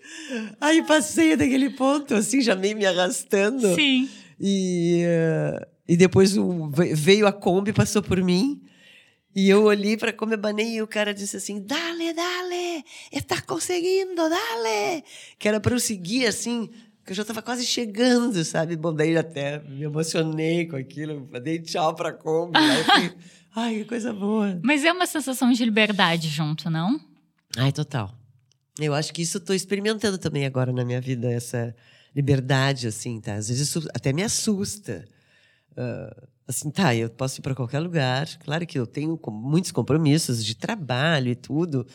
Aí 0.60 0.82
passei 0.82 1.36
daquele 1.36 1.70
ponto, 1.70 2.16
assim, 2.16 2.40
já 2.40 2.56
meio 2.56 2.76
me 2.76 2.84
arrastando. 2.84 3.76
Sim. 3.76 4.10
E, 4.40 5.04
uh, 5.06 5.64
e 5.86 5.96
depois 5.96 6.34
veio 6.94 7.28
a 7.28 7.32
Kombi, 7.32 7.72
passou 7.72 8.02
por 8.02 8.20
mim. 8.20 8.60
E 9.34 9.48
eu 9.48 9.64
olhei 9.64 9.96
para 9.96 10.12
Comebanei 10.12 10.74
e 10.74 10.82
o 10.82 10.86
cara 10.86 11.14
disse 11.14 11.36
assim: 11.36 11.60
Dale, 11.60 12.12
dale, 12.12 12.84
está 13.10 13.40
conseguindo, 13.40 14.28
dale. 14.28 15.04
Que 15.38 15.48
era 15.48 15.58
para 15.58 15.74
eu 15.74 15.80
seguir 15.80 16.26
assim, 16.26 16.68
que 17.04 17.12
eu 17.12 17.16
já 17.16 17.22
estava 17.22 17.40
quase 17.40 17.64
chegando, 17.64 18.44
sabe? 18.44 18.76
Bom, 18.76 18.94
daí 18.94 19.16
até 19.16 19.58
me 19.60 19.84
emocionei 19.84 20.66
com 20.66 20.76
aquilo, 20.76 21.28
dei 21.42 21.58
tchau 21.60 21.94
para 21.94 22.12
Kombi. 22.12 22.58
aí 22.58 22.84
fui, 22.84 23.16
ai, 23.56 23.74
que 23.78 23.84
coisa 23.86 24.12
boa. 24.12 24.60
Mas 24.62 24.84
é 24.84 24.92
uma 24.92 25.06
sensação 25.06 25.50
de 25.50 25.64
liberdade 25.64 26.28
junto, 26.28 26.68
não? 26.68 27.00
Ai, 27.56 27.72
total. 27.72 28.14
Eu 28.78 28.94
acho 28.94 29.12
que 29.12 29.22
isso 29.22 29.38
eu 29.38 29.40
estou 29.40 29.56
experimentando 29.56 30.18
também 30.18 30.46
agora 30.46 30.72
na 30.72 30.84
minha 30.84 31.00
vida, 31.00 31.30
essa 31.30 31.74
liberdade, 32.14 32.86
assim, 32.86 33.20
tá? 33.20 33.34
Às 33.34 33.48
vezes 33.48 33.68
isso 33.68 33.88
até 33.94 34.12
me 34.12 34.22
assusta. 34.22 35.06
Uh, 35.72 36.28
assim, 36.46 36.70
tá, 36.70 36.94
eu 36.94 37.08
posso 37.10 37.40
ir 37.40 37.42
para 37.42 37.54
qualquer 37.54 37.80
lugar. 37.80 38.26
Claro 38.38 38.66
que 38.66 38.78
eu 38.78 38.86
tenho 38.86 39.18
muitos 39.28 39.70
compromissos 39.70 40.44
de 40.44 40.54
trabalho 40.54 41.30
e 41.30 41.34
tudo, 41.34 41.86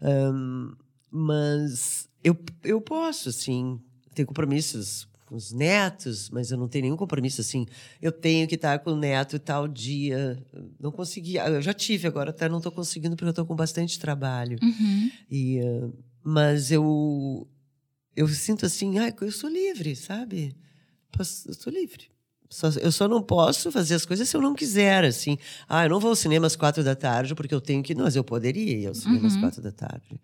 um, 0.00 0.72
mas 1.10 2.08
eu, 2.22 2.36
eu 2.64 2.80
posso, 2.80 3.28
assim, 3.28 3.80
ter 4.14 4.24
compromissos 4.24 5.08
com 5.26 5.36
os 5.36 5.50
netos, 5.50 6.28
mas 6.28 6.50
eu 6.50 6.58
não 6.58 6.68
tenho 6.68 6.84
nenhum 6.84 6.96
compromisso 6.96 7.40
assim. 7.40 7.66
Eu 8.02 8.12
tenho 8.12 8.46
que 8.46 8.54
estar 8.54 8.78
com 8.80 8.92
o 8.92 8.96
neto 8.96 9.38
tal 9.38 9.66
dia. 9.66 10.38
Não 10.78 10.92
consegui. 10.92 11.38
Ah, 11.38 11.48
eu 11.48 11.62
já 11.62 11.72
tive, 11.72 12.06
agora 12.06 12.30
até 12.30 12.50
não 12.50 12.58
estou 12.58 12.70
conseguindo 12.70 13.16
porque 13.16 13.28
eu 13.28 13.30
estou 13.30 13.46
com 13.46 13.56
bastante 13.56 13.98
trabalho. 13.98 14.58
Uhum. 14.62 15.10
E, 15.30 15.60
uh, 15.60 15.92
mas 16.22 16.70
eu 16.70 17.48
eu 18.14 18.28
sinto 18.28 18.66
assim, 18.66 18.98
ah, 18.98 19.14
eu 19.22 19.32
sou 19.32 19.48
livre, 19.48 19.96
sabe? 19.96 20.54
Eu 21.18 21.54
sou 21.54 21.72
livre. 21.72 22.11
Só, 22.52 22.68
eu 22.80 22.92
só 22.92 23.08
não 23.08 23.22
posso 23.22 23.72
fazer 23.72 23.94
as 23.94 24.04
coisas 24.04 24.28
se 24.28 24.36
eu 24.36 24.40
não 24.42 24.54
quiser, 24.54 25.04
assim. 25.04 25.38
Ah, 25.66 25.86
eu 25.86 25.88
não 25.88 25.98
vou 25.98 26.10
ao 26.10 26.16
cinema 26.16 26.46
às 26.46 26.54
quatro 26.54 26.84
da 26.84 26.94
tarde 26.94 27.34
porque 27.34 27.54
eu 27.54 27.62
tenho 27.62 27.82
que. 27.82 27.94
Não, 27.94 28.04
mas 28.04 28.14
eu 28.14 28.22
poderia 28.22 28.76
ir 28.76 28.86
ao 28.86 28.94
cinema 28.94 29.20
uhum. 29.20 29.26
às 29.26 29.36
quatro 29.38 29.62
da 29.62 29.72
tarde. 29.72 30.20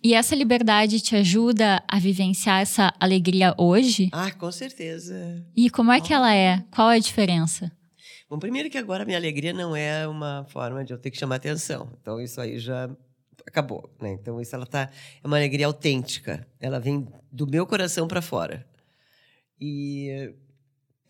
E 0.00 0.14
essa 0.14 0.36
liberdade 0.36 1.00
te 1.00 1.16
ajuda 1.16 1.82
a 1.88 1.98
vivenciar 1.98 2.60
essa 2.60 2.94
alegria 3.00 3.52
hoje? 3.58 4.08
Ah, 4.12 4.30
com 4.30 4.50
certeza. 4.52 5.44
E 5.56 5.68
como 5.70 5.90
é 5.90 6.00
que 6.00 6.12
ela 6.12 6.32
é? 6.32 6.64
Qual 6.70 6.88
é 6.88 6.96
a 6.96 7.00
diferença? 7.00 7.70
Bom, 8.30 8.38
primeiro 8.38 8.70
que 8.70 8.78
agora 8.78 9.02
a 9.02 9.06
minha 9.06 9.18
alegria 9.18 9.52
não 9.52 9.74
é 9.74 10.06
uma 10.06 10.46
forma 10.50 10.84
de 10.84 10.92
eu 10.92 10.98
ter 10.98 11.10
que 11.10 11.18
chamar 11.18 11.36
atenção. 11.36 11.88
Então 12.00 12.20
isso 12.20 12.40
aí 12.40 12.60
já 12.60 12.88
acabou, 13.44 13.92
né? 14.00 14.12
Então 14.12 14.40
isso 14.40 14.54
ela 14.54 14.66
tá 14.66 14.88
é 15.22 15.26
uma 15.26 15.36
alegria 15.36 15.66
autêntica. 15.66 16.46
Ela 16.60 16.78
vem 16.78 17.08
do 17.30 17.44
meu 17.44 17.66
coração 17.66 18.06
para 18.06 18.22
fora. 18.22 18.64
E 19.60 20.32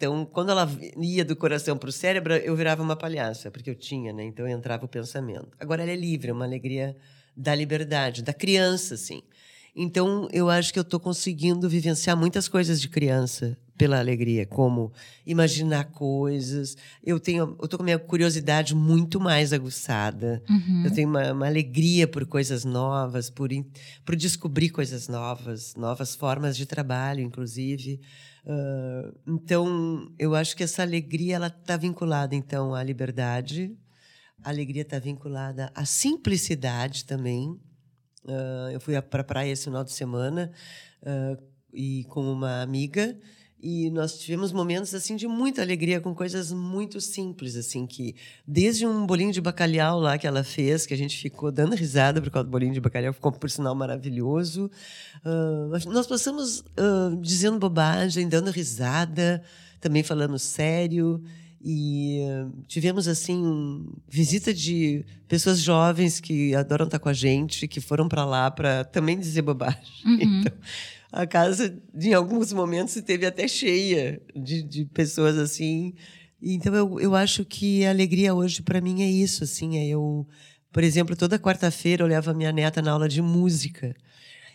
então, 0.02 0.26
quando 0.26 0.50
ela 0.50 0.68
ia 0.98 1.24
do 1.24 1.36
coração 1.36 1.78
para 1.78 1.88
o 1.88 1.92
cérebro, 1.92 2.34
eu 2.34 2.56
virava 2.56 2.82
uma 2.82 2.96
palhaça, 2.96 3.52
porque 3.52 3.70
eu 3.70 3.74
tinha, 3.76 4.12
né? 4.12 4.24
Então 4.24 4.48
entrava 4.48 4.84
o 4.84 4.88
pensamento. 4.88 5.56
Agora 5.60 5.80
ela 5.80 5.92
é 5.92 5.94
livre, 5.94 6.30
é 6.30 6.32
uma 6.32 6.44
alegria 6.44 6.96
da 7.36 7.54
liberdade, 7.54 8.20
da 8.20 8.32
criança, 8.32 8.94
assim. 8.94 9.22
Então, 9.74 10.28
eu 10.32 10.50
acho 10.50 10.72
que 10.72 10.78
eu 10.78 10.82
estou 10.82 11.00
conseguindo 11.00 11.68
vivenciar 11.68 12.16
muitas 12.16 12.46
coisas 12.46 12.80
de 12.80 12.88
criança 12.88 13.56
pela 13.76 13.98
alegria, 13.98 14.46
como 14.46 14.92
imaginar 15.26 15.84
coisas. 15.86 16.76
Eu 17.02 17.18
tenho, 17.18 17.56
eu 17.60 17.66
tô 17.66 17.78
com 17.78 17.82
a 17.82 17.86
minha 17.86 17.98
curiosidade 17.98 18.74
muito 18.74 19.18
mais 19.18 19.52
aguçada. 19.52 20.42
Uhum. 20.48 20.82
Eu 20.84 20.90
tenho 20.92 21.08
uma, 21.08 21.32
uma, 21.32 21.46
alegria 21.46 22.06
por 22.06 22.26
coisas 22.26 22.64
novas, 22.64 23.30
por, 23.30 23.48
por 24.04 24.14
descobrir 24.14 24.70
coisas 24.70 25.08
novas, 25.08 25.74
novas 25.74 26.14
formas 26.14 26.56
de 26.56 26.66
trabalho, 26.66 27.22
inclusive. 27.22 27.98
Uh, 28.44 29.18
então, 29.26 30.12
eu 30.18 30.34
acho 30.34 30.54
que 30.54 30.62
essa 30.62 30.82
alegria 30.82 31.36
ela 31.36 31.46
está 31.46 31.76
vinculada 31.76 32.34
então 32.34 32.74
à 32.74 32.82
liberdade, 32.82 33.74
a 34.44 34.50
alegria 34.50 34.82
está 34.82 34.98
vinculada 34.98 35.72
à 35.74 35.84
simplicidade 35.84 37.04
também. 37.04 37.58
Uh, 38.24 38.70
eu 38.72 38.80
fui 38.80 39.00
para 39.02 39.22
a 39.22 39.24
praia 39.24 39.50
esse 39.50 39.64
final 39.64 39.82
de 39.82 39.92
semana 39.92 40.52
uh, 41.02 41.42
e 41.72 42.04
com 42.04 42.20
uma 42.32 42.62
amiga 42.62 43.18
e 43.62 43.90
nós 43.90 44.18
tivemos 44.18 44.52
momentos 44.52 44.92
assim 44.92 45.14
de 45.14 45.28
muita 45.28 45.62
alegria 45.62 46.00
com 46.00 46.12
coisas 46.12 46.50
muito 46.50 47.00
simples 47.00 47.54
assim 47.54 47.86
que 47.86 48.16
desde 48.46 48.84
um 48.84 49.06
bolinho 49.06 49.32
de 49.32 49.40
bacalhau 49.40 50.00
lá 50.00 50.18
que 50.18 50.26
ela 50.26 50.42
fez 50.42 50.84
que 50.84 50.92
a 50.92 50.96
gente 50.96 51.16
ficou 51.16 51.52
dando 51.52 51.76
risada 51.76 52.20
por 52.20 52.30
causa 52.30 52.44
do 52.44 52.50
bolinho 52.50 52.74
de 52.74 52.80
bacalhau 52.80 53.12
ficou 53.12 53.30
por 53.30 53.48
sinal 53.48 53.74
maravilhoso. 53.74 54.68
Uh, 55.24 55.90
nós 55.90 56.06
passamos 56.06 56.60
uh, 56.60 57.16
dizendo 57.20 57.58
bobagem 57.58 58.28
dando 58.28 58.50
risada 58.50 59.42
também 59.80 60.02
falando 60.02 60.38
sério 60.38 61.22
e 61.64 62.20
tivemos 62.66 63.06
assim 63.06 63.86
visita 64.08 64.52
de 64.52 65.04
pessoas 65.28 65.60
jovens 65.60 66.18
que 66.18 66.54
adoram 66.54 66.86
estar 66.86 66.98
com 66.98 67.08
a 67.08 67.12
gente 67.12 67.68
que 67.68 67.80
foram 67.80 68.08
para 68.08 68.24
lá 68.24 68.50
para 68.50 68.84
também 68.84 69.18
dizer 69.18 69.42
bobagem 69.42 69.80
uhum. 70.04 70.18
então, 70.40 70.52
a 71.12 71.26
casa, 71.26 71.78
em 71.94 72.14
alguns 72.14 72.54
momentos, 72.54 72.96
esteve 72.96 73.26
até 73.26 73.46
cheia 73.46 74.20
de, 74.34 74.62
de 74.62 74.86
pessoas 74.86 75.36
assim. 75.36 75.92
Então, 76.40 76.74
eu, 76.74 76.98
eu 76.98 77.14
acho 77.14 77.44
que 77.44 77.84
a 77.84 77.90
alegria 77.90 78.34
hoje, 78.34 78.62
para 78.62 78.80
mim, 78.80 79.02
é 79.02 79.10
isso. 79.10 79.44
Assim, 79.44 79.76
é 79.76 79.86
eu, 79.86 80.26
por 80.72 80.82
exemplo, 80.82 81.14
toda 81.14 81.38
quarta-feira 81.38 82.02
eu 82.02 82.08
levo 82.08 82.30
a 82.30 82.34
minha 82.34 82.50
neta 82.50 82.80
na 82.80 82.92
aula 82.92 83.10
de 83.10 83.20
música. 83.20 83.94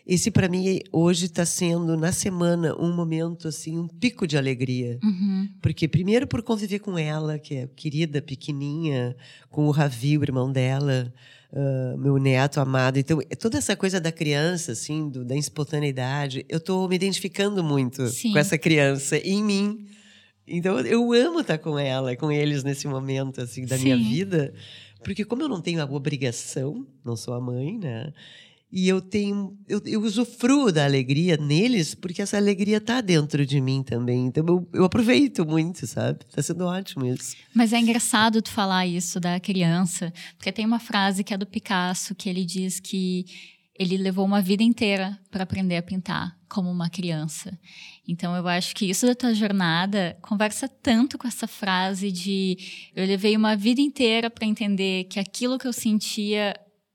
Esse 0.10 0.32
para 0.32 0.48
mim 0.48 0.80
hoje 0.92 1.26
está 1.26 1.46
sendo 1.46 1.98
na 1.98 2.12
semana 2.14 2.74
um 2.80 2.96
momento 2.96 3.48
assim 3.50 3.78
um 3.78 3.88
pico 3.88 4.26
de 4.26 4.38
alegria 4.38 4.98
Uhum. 5.04 5.50
porque 5.62 5.88
primeiro 5.88 6.26
por 6.26 6.42
conviver 6.42 6.80
com 6.80 6.98
ela 6.98 7.38
que 7.38 7.56
é 7.56 7.68
querida 7.76 8.22
pequenininha 8.22 9.16
com 9.50 9.68
o 9.68 9.72
Ravi 9.72 10.18
o 10.18 10.24
irmão 10.24 10.50
dela 10.52 11.14
ah, 11.54 11.96
meu 11.98 12.18
neto 12.18 12.60
amado 12.60 12.98
então 13.00 13.20
é 13.30 13.36
toda 13.36 13.58
essa 13.58 13.76
coisa 13.76 14.00
da 14.00 14.12
criança 14.12 14.72
assim 14.72 15.10
do, 15.10 15.26
da 15.26 15.36
espontaneidade 15.36 16.46
eu 16.50 16.58
estou 16.58 16.88
me 16.88 16.96
identificando 16.96 17.64
muito 17.64 18.08
Sim. 18.08 18.32
com 18.32 18.40
essa 18.40 18.58
criança 18.58 19.18
em 19.18 19.44
mim 19.44 19.86
então 20.48 20.80
eu 20.80 21.12
amo 21.12 21.42
estar 21.42 21.58
com 21.58 21.78
ela 21.78 22.16
com 22.16 22.32
eles 22.32 22.64
nesse 22.64 22.88
momento 22.88 23.42
assim 23.42 23.66
da 23.66 23.78
minha 23.78 23.98
Sim. 23.98 24.04
vida 24.04 24.54
porque 25.04 25.24
como 25.26 25.42
eu 25.44 25.50
não 25.50 25.62
tenho 25.62 25.82
a 25.82 25.86
obrigação 25.86 26.86
não 27.04 27.16
sou 27.18 27.34
a 27.34 27.42
mãe 27.42 27.78
né 27.78 28.14
e 28.72 28.88
eu 28.88 29.00
tenho, 29.02 29.58
eu, 29.68 29.82
eu 29.86 30.02
usufruo 30.02 30.72
da 30.72 30.84
alegria 30.84 31.38
neles, 31.38 31.96
porque 31.96 32.22
essa 32.22 32.36
alegria 32.36 32.82
tá 32.82 33.00
dentro 33.00 33.46
de 33.46 33.62
mim 33.62 33.82
também. 33.82 34.26
Então 34.26 34.46
eu, 34.46 34.70
eu 34.74 34.84
aproveito 34.84 35.46
muito, 35.46 35.88
sabe? 35.88 36.20
Tá 36.26 36.42
sendo 36.42 36.66
ótimo 36.66 37.06
isso. 37.06 37.36
Mas 37.54 37.72
é 37.72 37.80
engraçado 37.80 38.42
tu 38.42 38.52
falar 38.52 38.86
isso 38.86 39.20
da 39.20 39.40
criança, 39.40 40.14
porque 40.38 40.52
tem 40.52 40.66
uma 40.66 40.80
frase 40.80 41.24
que 41.24 41.34
é 41.34 41.38
do 41.38 41.46
Picasso 41.46 42.14
que 42.14 42.28
ele 42.28 42.44
diz 42.44 42.80
que 42.80 43.26
ele 43.80 43.96
levou 43.96 44.26
uma 44.26 44.42
vida 44.42 44.64
inteira 44.64 45.18
para 45.30 45.44
aprender 45.44 45.78
a 45.78 45.84
pintar 45.84 46.36
como 46.50 46.70
uma 46.70 46.90
criança. 46.90 47.58
Então 48.08 48.36
eu 48.36 48.48
acho 48.48 48.76
que 48.76 48.90
isso 48.90 49.06
da 49.06 49.16
tua 49.16 49.34
jornada 49.34 50.18
conversa 50.22 50.68
tanto 50.68 51.18
com 51.18 51.28
essa 51.28 51.48
frase 51.48 52.12
de 52.12 52.58
eu 52.96 53.06
levei 53.06 53.38
uma 53.38 53.56
vida 53.56 53.80
inteira 53.80 54.30
para 54.30 54.46
entender 54.48 55.06
que 55.06 55.20
aquilo 55.20 55.58
que 55.58 55.68
eu 55.68 55.74
sentia 55.74 56.54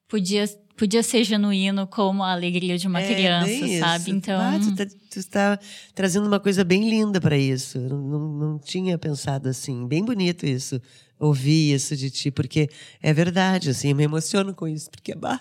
podia 0.08 0.44
podia 0.76 1.02
ser 1.02 1.24
genuíno 1.24 1.86
como 1.86 2.22
a 2.22 2.32
alegria 2.32 2.76
de 2.78 2.86
uma 2.88 3.00
É, 3.00 3.14
criança, 3.14 3.78
sabe? 3.78 4.10
Então 4.10 4.40
Ah, 4.40 4.58
tu, 4.58 4.74
tá, 4.74 4.86
tu 5.10 5.18
está 5.18 5.58
trazendo 5.94 6.26
uma 6.26 6.40
coisa 6.40 6.64
bem 6.64 6.88
linda 6.88 7.20
para 7.20 7.36
isso. 7.36 7.78
Eu 7.78 7.88
Não, 7.88 7.98
não, 8.02 8.28
não 8.32 8.58
tinha 8.58 8.96
pensado 8.98 9.48
assim. 9.48 9.86
Bem 9.86 10.04
bonito 10.04 10.44
isso. 10.46 10.80
Ouvir 11.18 11.72
isso 11.74 11.96
de 11.96 12.10
ti, 12.10 12.30
porque 12.30 12.68
é 13.00 13.12
verdade, 13.12 13.70
assim, 13.70 13.90
eu 13.90 13.96
me 13.96 14.02
emociono 14.02 14.52
com 14.54 14.66
isso, 14.66 14.90
porque 14.90 15.14
bah, 15.14 15.40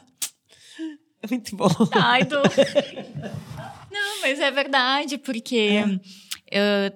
é 1.24 1.28
muito 1.28 1.56
bom. 1.56 1.70
Ai, 1.94 2.24
Du. 2.24 2.36
Não, 3.92 4.22
mas 4.22 4.40
é 4.40 4.50
verdade, 4.52 5.18
porque 5.18 5.84
eu 6.52 6.92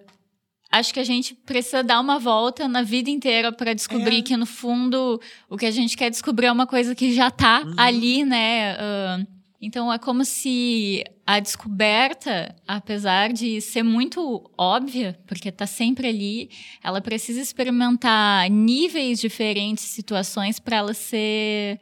acho 0.71 0.93
que 0.93 0.99
a 0.99 1.03
gente 1.03 1.33
precisa 1.33 1.83
dar 1.83 1.99
uma 1.99 2.19
volta 2.19 2.67
na 2.67 2.81
vida 2.83 3.09
inteira 3.09 3.51
para 3.51 3.73
descobrir 3.73 4.19
É. 4.19 4.21
que, 4.21 4.35
no 4.37 4.45
fundo, 4.45 5.19
o 5.49 5.57
que 5.57 5.65
a 5.65 5.71
gente 5.71 5.95
quer 5.95 6.09
descobrir 6.09 6.47
é 6.47 6.51
uma 6.51 6.67
coisa 6.67 6.93
que 6.93 7.13
já 7.13 7.31
tá 7.31 7.61
Uhum. 7.65 7.73
ali, 7.77 8.23
né? 8.25 8.75
Ah, 8.77 9.19
então 9.61 9.91
é 9.91 9.97
como 9.97 10.23
se 10.25 11.03
a 11.25 11.39
descoberta, 11.39 12.55
apesar 12.67 13.31
de 13.33 13.59
ser 13.61 13.83
muito 13.83 14.49
óbvia, 14.57 15.17
porque 15.25 15.51
tá 15.51 15.65
sempre 15.65 16.07
ali, 16.07 16.49
ela 16.83 17.01
precisa 17.01 17.41
experimentar 17.41 18.49
níveis 18.49 19.19
diferentes, 19.19 19.85
situações 19.85 20.59
para 20.59 20.77
ela 20.77 20.93
ser 20.93 21.79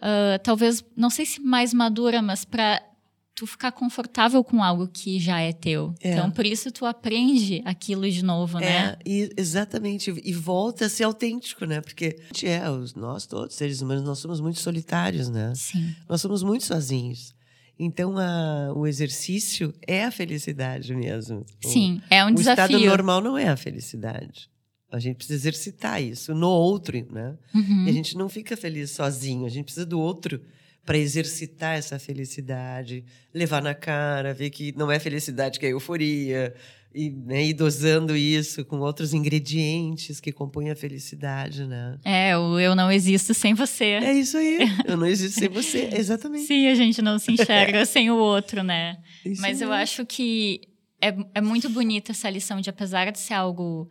ah, 0.00 0.38
talvez, 0.42 0.84
não 0.96 1.10
sei 1.10 1.26
se 1.26 1.40
mais 1.40 1.74
madura, 1.74 2.22
mas 2.22 2.44
para 2.44 2.80
tu 3.36 3.46
ficar 3.46 3.70
confortável 3.70 4.42
com 4.42 4.62
algo 4.64 4.88
que 4.88 5.20
já 5.20 5.38
é 5.40 5.52
teu. 5.52 5.94
É. 6.00 6.12
Então, 6.14 6.30
por 6.30 6.46
isso 6.46 6.72
tu 6.72 6.86
aprende 6.86 7.60
aquilo 7.66 8.10
de 8.10 8.24
novo, 8.24 8.58
né? 8.58 8.66
É, 8.66 8.98
e, 9.04 9.30
exatamente. 9.36 10.10
E 10.24 10.32
volta 10.32 10.86
a 10.86 10.88
ser 10.88 11.04
autêntico, 11.04 11.66
né? 11.66 11.82
Porque 11.82 12.16
a 12.18 12.24
gente 12.28 12.46
é, 12.48 12.68
os, 12.70 12.94
nós 12.94 13.26
todos, 13.26 13.54
seres 13.54 13.82
humanos, 13.82 14.02
nós 14.04 14.18
somos 14.18 14.40
muito 14.40 14.58
solitários, 14.58 15.28
né? 15.28 15.52
Sim. 15.54 15.94
Nós 16.08 16.22
somos 16.22 16.42
muito 16.42 16.64
sozinhos. 16.64 17.34
Então, 17.78 18.16
a, 18.16 18.72
o 18.74 18.86
exercício 18.86 19.74
é 19.86 20.04
a 20.04 20.10
felicidade 20.10 20.94
mesmo. 20.94 21.44
O- 21.62 21.68
Sim, 21.68 22.00
é 22.08 22.24
um 22.24 22.28
o 22.28 22.40
estado 22.40 22.68
desafio. 22.68 22.88
normal 22.88 23.20
não 23.20 23.36
é 23.36 23.48
a 23.48 23.56
felicidade. 23.56 24.48
A 24.90 24.98
gente 24.98 25.16
precisa 25.16 25.34
exercitar 25.38 26.02
isso 26.02 26.34
no 26.34 26.48
outro, 26.48 26.96
né? 27.12 27.36
Uhum. 27.54 27.84
E 27.86 27.90
a 27.90 27.92
gente 27.92 28.16
não 28.16 28.30
fica 28.30 28.56
feliz 28.56 28.92
sozinho, 28.92 29.44
a 29.44 29.50
gente 29.50 29.64
precisa 29.66 29.84
do 29.84 30.00
outro 30.00 30.40
para 30.86 30.96
exercitar 30.96 31.76
essa 31.76 31.98
felicidade, 31.98 33.04
levar 33.34 33.60
na 33.60 33.74
cara, 33.74 34.32
ver 34.32 34.50
que 34.50 34.72
não 34.76 34.90
é 34.90 35.00
felicidade, 35.00 35.58
que 35.58 35.66
é 35.66 35.72
euforia, 35.72 36.54
e 36.94 37.10
né, 37.10 37.44
ir 37.44 37.52
dosando 37.52 38.16
isso 38.16 38.64
com 38.64 38.78
outros 38.78 39.12
ingredientes 39.12 40.20
que 40.20 40.32
compõem 40.32 40.70
a 40.70 40.76
felicidade, 40.76 41.66
né? 41.66 41.98
É, 42.04 42.38
o 42.38 42.58
eu 42.58 42.74
não 42.74 42.90
existo 42.90 43.34
sem 43.34 43.52
você. 43.52 43.84
É 43.84 44.14
isso 44.14 44.38
aí. 44.38 44.60
Eu 44.86 44.96
não 44.96 45.06
existo 45.06 45.40
sem 45.40 45.48
você, 45.48 45.90
exatamente. 45.92 46.46
Sim, 46.46 46.68
a 46.68 46.74
gente 46.74 47.02
não 47.02 47.18
se 47.18 47.32
enxerga 47.32 47.84
sem 47.84 48.10
o 48.10 48.16
outro, 48.16 48.62
né? 48.62 48.96
Isso 49.24 49.42
Mas 49.42 49.60
eu 49.60 49.72
aí. 49.72 49.82
acho 49.82 50.06
que 50.06 50.60
é, 51.02 51.14
é 51.34 51.40
muito 51.40 51.68
bonita 51.68 52.12
essa 52.12 52.30
lição 52.30 52.60
de, 52.60 52.70
apesar 52.70 53.10
de 53.10 53.18
ser 53.18 53.34
algo 53.34 53.90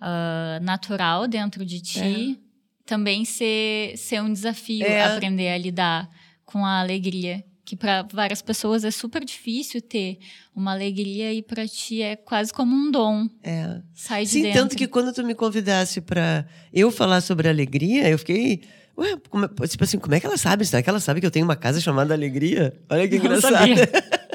ah, 0.00 0.58
natural 0.62 1.28
dentro 1.28 1.64
de 1.64 1.80
ti, 1.80 2.40
também 2.84 3.24
ser, 3.24 3.96
ser 3.96 4.20
um 4.20 4.32
desafio 4.32 4.84
É. 4.84 5.04
aprender 5.04 5.48
a 5.50 5.58
lidar 5.58 6.10
com 6.44 6.64
a 6.64 6.80
alegria. 6.80 7.44
Que 7.64 7.76
para 7.76 8.02
várias 8.12 8.42
pessoas 8.42 8.84
é 8.84 8.90
super 8.90 9.24
difícil 9.24 9.80
ter 9.80 10.18
uma 10.54 10.72
alegria 10.72 11.32
e 11.32 11.40
para 11.42 11.66
ti 11.66 12.02
é 12.02 12.16
quase 12.16 12.52
como 12.52 12.74
um 12.74 12.90
dom. 12.90 13.28
É. 13.42 13.80
Sai 13.94 14.24
de 14.24 14.30
Sim, 14.30 14.42
dentro. 14.42 14.60
tanto 14.60 14.76
que 14.76 14.88
quando 14.88 15.12
tu 15.14 15.24
me 15.24 15.34
convidasse 15.34 16.00
para 16.00 16.44
eu 16.72 16.90
falar 16.90 17.20
sobre 17.20 17.48
alegria, 17.48 18.08
eu 18.08 18.18
fiquei. 18.18 18.62
Ué, 18.98 19.16
como 19.30 19.44
é- 19.46 19.66
tipo 19.68 19.84
assim, 19.84 19.96
como 19.98 20.14
é 20.14 20.20
que 20.20 20.26
ela 20.26 20.36
sabe? 20.36 20.66
Será 20.66 20.82
que 20.82 20.90
ela 20.90 21.00
sabe 21.00 21.20
que 21.20 21.26
eu 21.26 21.30
tenho 21.30 21.44
uma 21.46 21.56
casa 21.56 21.80
chamada 21.80 22.12
Alegria? 22.12 22.74
Olha 22.90 23.08
que 23.08 23.16
Não 23.16 23.24
engraçado. 23.24 23.52
sabia. 23.54 23.88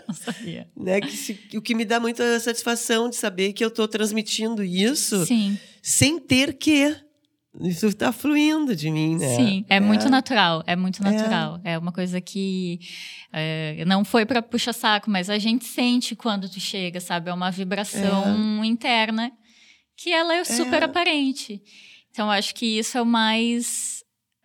Não 0.08 0.16
sabia. 0.16 0.68
né? 0.76 1.02
que 1.02 1.12
se- 1.16 1.38
o 1.56 1.62
que 1.62 1.76
me 1.76 1.84
dá 1.86 2.00
muita 2.00 2.40
satisfação 2.40 3.08
de 3.10 3.18
saber 3.18 3.54
que 3.54 3.64
eu 3.64 3.68
estou 3.68 3.88
transmitindo 3.90 4.64
isso 4.64 5.26
Sim, 5.28 5.60
sem 5.82 6.18
ter 6.18 6.54
que. 6.54 6.96
Isso 7.62 7.88
está 7.88 8.12
fluindo 8.12 8.76
de 8.76 8.92
mim, 8.92 9.18
né? 9.18 9.36
sim. 9.36 9.66
É, 9.68 9.80
muito 9.80 10.10
natural. 10.10 10.64
É 10.68 10.76
muito 10.76 11.02
natural. 11.02 11.60
É, 11.64 11.78
uma 11.78 11.92
coisa 11.92 12.22
que 12.22 12.80
é, 13.34 13.84
não 13.86 14.06
foi 14.06 14.26
para 14.26 14.42
puxar 14.42 14.74
saco, 14.74 15.10
mas 15.10 15.30
a 15.30 15.38
gente 15.38 15.66
sente 15.66 16.16
quando 16.16 16.48
tu 16.48 16.60
chega, 16.60 17.00
sabe? 17.00 17.30
É 17.30 17.34
uma 17.34 17.50
vibração 17.50 18.64
interna 18.64 19.32
que 19.96 20.12
ela 20.12 20.36
é 20.36 20.44
super 20.44 20.84
aparente. 20.84 21.62
Então, 22.12 22.30
acho 22.30 22.54
que 22.54 22.78
isso 22.78 22.98
é 22.98 23.02
o 23.02 23.06
mais 23.06 23.98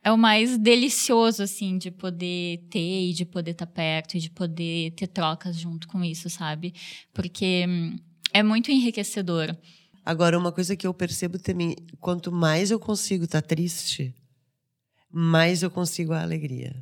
é 0.04 0.10
o 0.10 0.18
mais 0.18 0.58
delicioso 0.58 1.44
assim 1.44 1.78
de 1.78 1.90
poder 1.90 2.58
ter 2.68 3.10
e 3.10 3.12
de 3.12 3.24
poder 3.24 3.52
estar 3.52 3.66
perto 3.66 4.16
e 4.16 4.20
de 4.20 4.30
poder 4.30 4.90
ter 4.92 5.06
trocas 5.06 5.56
junto 5.56 5.86
com 5.86 6.02
isso, 6.02 6.28
sabe? 6.28 6.74
Porque 7.14 7.64
hum, 7.68 7.96
é 8.32 8.42
muito 8.42 8.70
enriquecedor. 8.72 9.56
Agora, 10.04 10.38
uma 10.38 10.50
coisa 10.52 10.74
que 10.76 10.86
eu 10.86 10.92
percebo 10.94 11.38
também, 11.38 11.76
quanto 12.00 12.32
mais 12.32 12.70
eu 12.70 12.78
consigo 12.80 13.24
estar 13.24 13.42
triste, 13.42 14.14
mais 15.10 15.62
eu 15.62 15.70
consigo 15.70 16.12
a 16.12 16.22
alegria. 16.22 16.74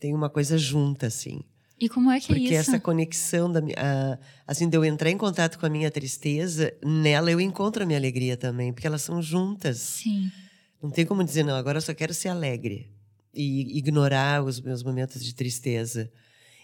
Tem 0.00 0.14
uma 0.14 0.28
coisa 0.30 0.56
junta, 0.58 1.06
assim. 1.06 1.42
E 1.80 1.88
como 1.88 2.10
é 2.10 2.18
que 2.18 2.26
Porque 2.28 2.54
é 2.54 2.60
isso? 2.60 2.70
essa 2.70 2.80
conexão, 2.80 3.50
da, 3.50 3.60
a- 3.76 4.18
assim, 4.46 4.68
de 4.68 4.76
eu 4.76 4.84
entrar 4.84 5.10
em 5.10 5.18
contato 5.18 5.58
com 5.58 5.66
a 5.66 5.70
minha 5.70 5.90
tristeza, 5.90 6.72
nela 6.84 7.30
eu 7.30 7.40
encontro 7.40 7.82
a 7.82 7.86
minha 7.86 7.98
alegria 7.98 8.36
também, 8.36 8.72
porque 8.72 8.86
elas 8.86 9.02
são 9.02 9.22
juntas. 9.22 9.78
Sim. 9.78 10.30
Não 10.82 10.90
tem 10.90 11.06
como 11.06 11.22
dizer, 11.22 11.44
não, 11.44 11.54
agora 11.54 11.78
eu 11.78 11.82
só 11.82 11.94
quero 11.94 12.12
ser 12.14 12.28
alegre 12.28 12.90
e 13.32 13.78
ignorar 13.78 14.42
os 14.44 14.60
meus 14.60 14.82
momentos 14.82 15.24
de 15.24 15.34
tristeza. 15.34 16.10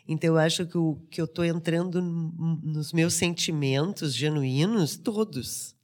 Então, 0.06 0.34
eu 0.34 0.38
acho 0.38 0.66
que, 0.66 0.76
o, 0.76 0.96
que 1.10 1.20
eu 1.20 1.24
estou 1.24 1.44
entrando 1.44 2.02
nos 2.02 2.92
meus 2.92 3.14
sentimentos 3.14 4.14
genuínos, 4.14 4.96
todos. 4.96 5.74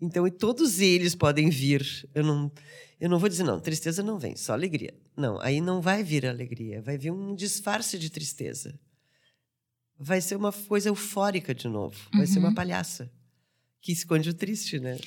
Então, 0.00 0.26
e 0.26 0.30
todos 0.30 0.78
eles 0.80 1.14
podem 1.14 1.48
vir. 1.48 2.08
Eu 2.14 2.22
não, 2.22 2.52
eu 3.00 3.08
não 3.08 3.18
vou 3.18 3.28
dizer, 3.28 3.44
não, 3.44 3.58
tristeza 3.58 4.02
não 4.02 4.18
vem, 4.18 4.36
só 4.36 4.52
alegria. 4.52 4.94
Não, 5.16 5.40
aí 5.40 5.60
não 5.60 5.80
vai 5.80 6.02
vir 6.02 6.26
alegria, 6.26 6.82
vai 6.82 6.98
vir 6.98 7.10
um 7.10 7.34
disfarce 7.34 7.98
de 7.98 8.10
tristeza. 8.10 8.78
Vai 9.98 10.20
ser 10.20 10.36
uma 10.36 10.52
coisa 10.52 10.90
eufórica 10.90 11.54
de 11.54 11.68
novo, 11.68 11.96
vai 12.12 12.26
ser 12.26 12.38
uma 12.38 12.54
palhaça 12.54 13.10
que 13.80 13.92
esconde 13.92 14.28
o 14.28 14.34
triste, 14.34 14.78
né? 14.78 14.98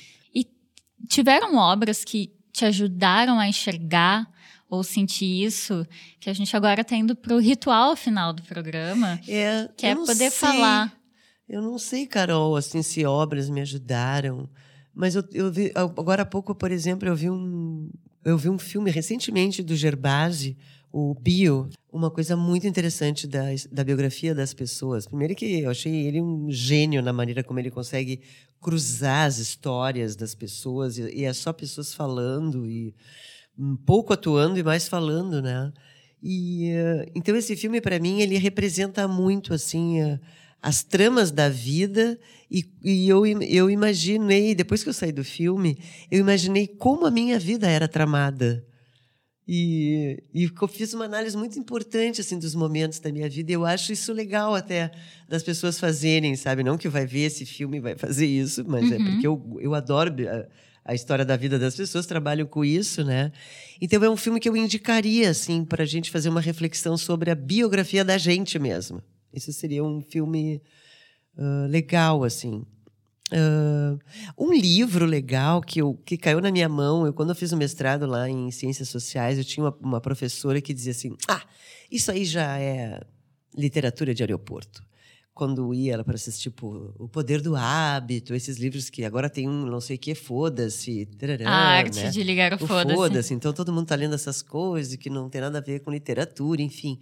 Tiveram 1.08 1.56
obras 1.56 2.04
que 2.04 2.32
te 2.52 2.64
ajudaram 2.64 3.38
a 3.38 3.48
enxergar 3.48 4.28
ou 4.70 4.84
sentir 4.84 5.44
isso, 5.44 5.84
que 6.20 6.30
a 6.30 6.32
gente 6.32 6.56
agora 6.56 6.82
está 6.82 6.94
indo 6.94 7.16
para 7.16 7.34
o 7.34 7.40
ritual 7.40 7.96
final 7.96 8.32
do 8.32 8.42
programa, 8.44 9.20
É, 9.26 9.68
que 9.76 9.84
é 9.84 9.94
poder 9.96 10.14
sei. 10.14 10.30
falar. 10.30 10.96
Eu 11.48 11.60
não 11.60 11.76
sei, 11.76 12.06
Carol, 12.06 12.54
assim, 12.54 12.80
se 12.80 13.04
obras 13.04 13.50
me 13.50 13.60
ajudaram. 13.60 14.48
Mas 14.94 15.16
eu, 15.16 15.24
eu 15.32 15.50
vi, 15.50 15.72
agora 15.74 16.22
há 16.22 16.26
pouco, 16.26 16.54
por 16.54 16.70
exemplo, 16.70 17.08
eu 17.08 17.16
vi 17.16 17.28
um, 17.28 17.90
eu 18.24 18.38
vi 18.38 18.48
um 18.48 18.58
filme 18.58 18.90
recentemente 18.90 19.60
do 19.62 19.74
Gerbasi, 19.74 20.56
o 20.92 21.14
Bio, 21.14 21.68
uma 21.92 22.10
coisa 22.10 22.36
muito 22.36 22.66
interessante 22.66 23.26
da, 23.26 23.44
da 23.70 23.82
biografia 23.82 24.34
das 24.34 24.54
pessoas. 24.54 25.06
Primeiro 25.06 25.34
que 25.34 25.60
eu 25.62 25.70
achei 25.70 26.06
ele 26.06 26.20
um 26.20 26.50
gênio 26.50 27.02
na 27.02 27.12
maneira 27.12 27.42
como 27.42 27.58
ele 27.58 27.70
consegue 27.70 28.20
cruzar 28.60 29.26
as 29.26 29.38
histórias 29.38 30.14
das 30.14 30.34
pessoas 30.34 30.98
e, 30.98 31.02
e 31.20 31.24
é 31.24 31.32
só 31.32 31.52
pessoas 31.52 31.94
falando 31.94 32.66
e 32.66 32.94
pouco 33.86 34.12
atuando 34.12 34.58
e 34.58 34.62
mais 34.62 34.88
falando, 34.88 35.42
né? 35.42 35.72
E 36.22 36.72
uh, 36.72 37.10
então 37.14 37.34
esse 37.34 37.56
filme 37.56 37.80
para 37.80 37.98
mim 37.98 38.20
ele 38.20 38.36
representa 38.36 39.08
muito 39.08 39.54
assim 39.54 40.02
uh, 40.02 40.20
as 40.60 40.82
tramas 40.82 41.30
da 41.30 41.48
vida 41.48 42.18
e, 42.50 42.70
e, 42.84 43.08
eu 43.08 43.26
eu 43.26 43.70
imaginei 43.70 44.54
depois 44.54 44.82
que 44.82 44.90
eu 44.90 44.92
saí 44.92 45.12
do 45.12 45.24
filme 45.24 45.78
eu 46.10 46.20
imaginei 46.20 46.66
como 46.66 47.06
a 47.06 47.10
minha 47.10 47.38
vida 47.38 47.66
era 47.66 47.88
tramada 47.88 48.62
e, 49.52 50.22
e 50.32 50.44
eu 50.44 50.68
fiz 50.68 50.94
uma 50.94 51.06
análise 51.06 51.36
muito 51.36 51.58
importante 51.58 52.20
assim 52.20 52.38
dos 52.38 52.54
momentos 52.54 53.00
da 53.00 53.10
minha 53.10 53.28
vida. 53.28 53.50
E 53.50 53.54
eu 53.54 53.66
acho 53.66 53.92
isso 53.92 54.12
legal 54.12 54.54
até 54.54 54.92
das 55.28 55.42
pessoas 55.42 55.76
fazerem, 55.80 56.36
sabe? 56.36 56.62
Não 56.62 56.78
que 56.78 56.88
vai 56.88 57.04
ver 57.04 57.22
esse 57.22 57.44
filme 57.44 57.78
e 57.78 57.80
vai 57.80 57.96
fazer 57.96 58.26
isso, 58.26 58.64
mas 58.64 58.92
é 58.92 58.96
uhum. 58.96 59.02
é 59.02 59.10
porque 59.10 59.26
eu, 59.26 59.58
eu 59.60 59.74
adoro 59.74 60.14
a, 60.84 60.94
história 60.94 61.24
da 61.24 61.36
vida 61.36 61.58
das 61.58 61.74
pessoas, 61.74 62.06
trabalho 62.06 62.46
com 62.46 62.64
isso, 62.64 63.04
né? 63.04 63.32
Então 63.80 64.02
é 64.02 64.10
um 64.10 64.16
filme 64.16 64.40
que 64.40 64.48
eu 64.48 64.56
indicaria 64.56 65.30
assim 65.30 65.64
para 65.64 65.82
a 65.82 65.86
gente 65.86 66.10
fazer 66.10 66.28
uma 66.28 66.40
reflexão 66.40 66.96
sobre 66.96 67.30
a 67.30 67.34
biografia 67.34 68.04
da 68.04 68.18
gente 68.18 68.58
mesmo. 68.58 69.02
Isso 69.32 69.52
seria 69.52 69.84
um 69.84 70.00
filme 70.00 70.60
uh, 71.36 71.66
legal 71.68 72.24
assim. 72.24 72.64
Uh, 73.32 73.98
um 74.36 74.52
livro 74.52 75.06
legal 75.06 75.60
que, 75.60 75.80
eu, 75.80 75.94
que 76.04 76.16
caiu 76.16 76.40
na 76.40 76.50
minha 76.50 76.68
mão, 76.68 77.06
eu, 77.06 77.12
quando 77.12 77.28
eu 77.28 77.34
fiz 77.36 77.52
o 77.52 77.56
mestrado 77.56 78.04
lá 78.06 78.28
em 78.28 78.50
Ciências 78.50 78.88
Sociais, 78.88 79.38
eu 79.38 79.44
tinha 79.44 79.64
uma, 79.64 79.76
uma 79.80 80.00
professora 80.00 80.60
que 80.60 80.74
dizia 80.74 80.90
assim: 80.90 81.16
Ah, 81.28 81.42
isso 81.90 82.10
aí 82.10 82.24
já 82.24 82.58
é 82.58 83.00
literatura 83.56 84.12
de 84.12 84.22
aeroporto 84.22 84.89
quando 85.40 85.72
ia 85.72 85.94
ela 85.94 86.04
para 86.04 86.16
esses 86.16 86.38
tipo 86.38 86.92
O 86.98 87.08
Poder 87.08 87.40
do 87.40 87.56
Hábito, 87.56 88.34
esses 88.34 88.58
livros 88.58 88.90
que 88.90 89.06
agora 89.06 89.30
tem 89.30 89.48
um 89.48 89.64
não 89.64 89.80
sei 89.80 89.96
o 89.96 89.98
que, 89.98 90.14
foda-se. 90.14 91.08
A 91.46 91.50
arte 91.50 91.98
né? 91.98 92.10
de 92.10 92.22
ligar 92.22 92.52
o, 92.52 92.56
o 92.56 92.58
foda-se. 92.58 92.94
Foda 92.94 93.20
então 93.30 93.50
todo 93.50 93.72
mundo 93.72 93.84
está 93.84 93.94
lendo 93.94 94.14
essas 94.14 94.42
coisas 94.42 94.94
que 94.96 95.08
não 95.08 95.30
tem 95.30 95.40
nada 95.40 95.56
a 95.56 95.62
ver 95.62 95.80
com 95.80 95.90
literatura, 95.90 96.60
enfim. 96.60 96.98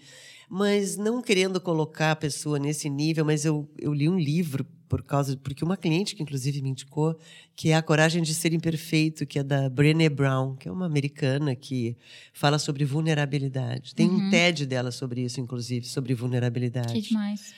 Mas 0.49 0.97
não 0.97 1.21
querendo 1.21 1.61
colocar 1.61 2.13
a 2.13 2.17
pessoa 2.17 2.61
nesse 2.61 2.89
nível, 2.89 3.25
mas 3.25 3.45
eu, 3.45 3.69
eu 3.77 3.93
li 3.93 4.09
um 4.09 4.17
livro 4.17 4.65
por 4.89 5.03
causa 5.03 5.37
porque 5.37 5.65
uma 5.65 5.77
cliente 5.77 6.15
que 6.15 6.23
inclusive 6.23 6.63
me 6.63 6.71
indicou 6.71 7.19
que 7.57 7.71
é 7.71 7.75
a 7.75 7.83
coragem 7.83 8.23
de 8.23 8.33
ser 8.33 8.55
imperfeito 8.55 9.27
que 9.27 9.41
é 9.41 9.43
da 9.43 9.69
Brené 9.69 10.09
Brown 10.09 10.55
que 10.55 10.67
é 10.67 10.73
uma 10.73 10.87
americana 10.87 11.55
que 11.55 11.95
fala 12.33 12.59
sobre 12.59 12.87
vulnerabilidade 12.87 13.95
tem 13.95 14.09
uhum. 14.09 14.29
um 14.29 14.31
TED 14.31 14.65
dela 14.65 14.91
sobre 14.91 15.21
isso 15.21 15.43
inclusive 15.43 15.85
sobre 15.87 16.15
vulnerabilidade 16.15 16.95
que 16.95 17.03
demais 17.03 17.53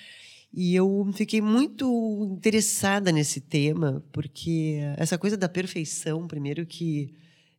e 0.53 0.75
eu 0.75 1.09
fiquei 1.13 1.41
muito 1.41 2.29
interessada 2.33 3.13
nesse 3.13 3.41
tema 3.41 4.03
porque 4.13 4.81
essa 4.97 5.17
coisa 5.17 5.37
da 5.37 5.49
perfeição 5.49 6.27
primeiro 6.27 6.67
que 6.67 7.15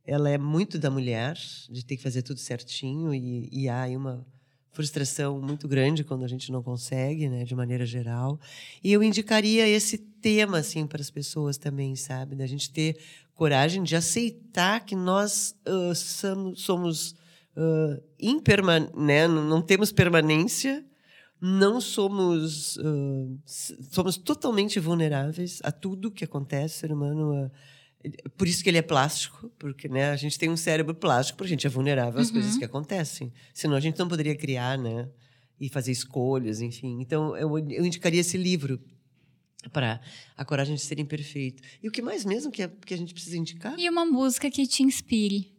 ela 0.06 0.30
é 0.30 0.38
muito 0.38 0.78
da 0.78 0.90
mulher 0.90 1.38
de 1.70 1.86
ter 1.86 1.98
que 1.98 2.04
fazer 2.04 2.22
tudo 2.22 2.40
certinho 2.40 3.14
e, 3.14 3.50
e 3.52 3.70
há 3.70 3.84
aí 3.84 3.96
uma 3.96 4.26
frustração 4.72 5.42
muito 5.42 5.68
grande 5.68 6.04
quando 6.04 6.24
a 6.24 6.28
gente 6.28 6.52
não 6.52 6.64
consegue, 6.64 7.30
né, 7.30 7.44
de 7.44 7.54
maneira 7.54 7.86
geral. 7.86 8.40
E 8.84 8.92
eu 8.92 9.04
indicaria 9.04 9.68
esse 9.68 9.98
tema 9.98 10.60
assim 10.60 10.88
para 10.88 11.02
as 11.02 11.10
pessoas 11.10 11.58
também, 11.58 11.96
sabe, 11.96 12.36
da 12.36 12.48
gente 12.48 12.72
ter 12.72 12.98
coragem 13.36 13.84
de 13.84 13.96
aceitar 13.96 14.86
que 14.86 14.96
nós 14.96 15.56
uh, 15.68 15.94
somos, 15.96 16.62
somos 16.62 17.12
uh, 17.56 18.02
imperman 18.20 18.90
né, 18.96 19.28
não 19.28 19.62
temos 19.62 19.92
permanência, 19.92 20.86
não 21.42 21.82
somos 21.82 22.78
uh, 22.78 23.40
somos 23.46 24.16
totalmente 24.16 24.80
vulneráveis 24.80 25.60
a 25.64 25.72
tudo 25.72 26.12
que 26.12 26.24
acontece, 26.24 26.80
ser 26.80 26.92
humano 26.92 27.46
uh, 27.46 27.52
por 28.38 28.48
isso 28.48 28.64
que 28.64 28.70
ele 28.70 28.78
é 28.78 28.82
plástico, 28.82 29.52
porque 29.60 29.88
né, 29.88 30.10
a 30.10 30.16
gente 30.16 30.38
tem 30.38 30.50
um 30.50 30.58
cérebro 30.58 30.96
plástico, 30.96 31.38
porque 31.38 31.50
a 31.50 31.56
gente 31.56 31.68
é 31.68 31.70
vulnerável 31.70 32.20
às 32.20 32.28
uhum. 32.28 32.34
coisas 32.34 32.58
que 32.58 32.66
acontecem. 32.66 33.32
Senão 33.54 33.76
a 33.76 33.80
gente 33.80 34.00
não 34.00 34.08
poderia 34.08 34.36
criar, 34.36 34.78
né? 34.78 35.08
E 35.60 35.70
fazer 35.70 35.92
escolhas, 35.92 36.62
enfim. 36.62 37.00
Então, 37.00 37.38
eu, 37.38 37.58
eu 37.70 37.86
indicaria 37.86 38.22
esse 38.22 38.38
livro 38.38 38.82
para 39.72 40.02
A 40.36 40.44
Coragem 40.44 40.74
de 40.74 40.82
Ser 40.82 41.00
Imperfeito. 41.00 41.62
E 41.84 41.88
o 41.88 41.92
que 41.92 42.02
mais 42.02 42.26
mesmo 42.26 42.52
que, 42.52 42.64
é, 42.64 42.68
que 42.68 42.96
a 42.96 42.98
gente 42.98 43.14
precisa 43.14 43.38
indicar? 43.38 43.78
E 43.78 43.88
uma 43.88 44.06
música 44.06 44.50
que 44.50 44.66
te 44.66 44.82
inspire. 44.82 45.54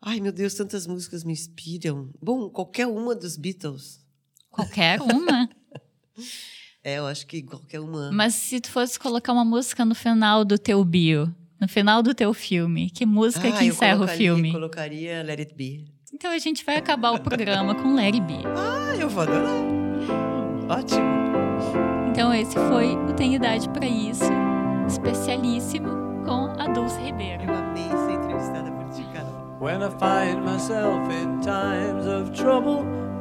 Ai, 0.00 0.20
meu 0.20 0.32
Deus, 0.32 0.54
tantas 0.54 0.86
músicas 0.86 1.22
me 1.22 1.32
inspiram. 1.32 2.10
Bom, 2.20 2.48
qualquer 2.48 2.86
uma 2.86 3.14
dos 3.14 3.36
Beatles. 3.36 4.01
Qualquer 4.52 5.00
uma? 5.00 5.48
É, 6.84 6.98
eu 6.98 7.06
acho 7.06 7.24
que 7.28 7.42
qualquer 7.42 7.78
uma. 7.78 8.10
Mas 8.10 8.34
se 8.34 8.60
tu 8.60 8.68
fosse 8.68 8.98
colocar 8.98 9.32
uma 9.32 9.44
música 9.44 9.84
no 9.84 9.94
final 9.94 10.44
do 10.44 10.58
teu 10.58 10.84
bio, 10.84 11.32
no 11.60 11.68
final 11.68 12.02
do 12.02 12.12
teu 12.12 12.34
filme, 12.34 12.90
que 12.90 13.06
música 13.06 13.48
ah, 13.48 13.52
que 13.52 13.66
encerra 13.66 14.04
o 14.04 14.08
filme? 14.08 14.48
Eu 14.48 14.54
colocaria 14.54 15.22
Let 15.22 15.38
It 15.38 15.54
Be. 15.54 15.84
Então 16.12 16.32
a 16.32 16.38
gente 16.38 16.64
vai 16.64 16.76
acabar 16.76 17.12
o 17.12 17.20
programa 17.20 17.72
com 17.76 17.94
Let 17.94 18.14
It 18.14 18.20
Be. 18.22 18.40
Ah, 18.56 18.96
eu 18.96 19.08
vou 19.08 19.22
adorar. 19.22 19.62
Ótimo. 20.68 21.00
Então 22.10 22.34
esse 22.34 22.54
foi 22.54 22.96
o 22.96 23.12
Tem 23.14 23.36
Idade 23.36 23.68
para 23.68 23.86
Isso, 23.86 24.30
especialíssimo 24.88 25.88
com 26.24 26.46
a 26.60 26.66
Dulce 26.66 27.00
Ribeiro. 27.00 27.44
Eu 27.44 27.54
amei 27.54 27.88
ser 27.88 28.12
entrevistada 28.14 28.72
por 28.72 28.88
ti, 28.90 29.04
Carol. 29.14 29.56
When 29.60 29.82
I 29.82 29.90
find 30.00 30.44
myself 30.44 31.08
in 31.14 31.40
times 31.40 32.06
of 32.06 32.32
trouble, 32.32 32.84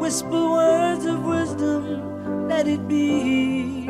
whisper 0.00 0.50
words 0.50 1.04
of 1.04 1.22
wisdom, 1.24 2.48
let 2.48 2.66
it 2.66 2.88
be. 2.88 3.86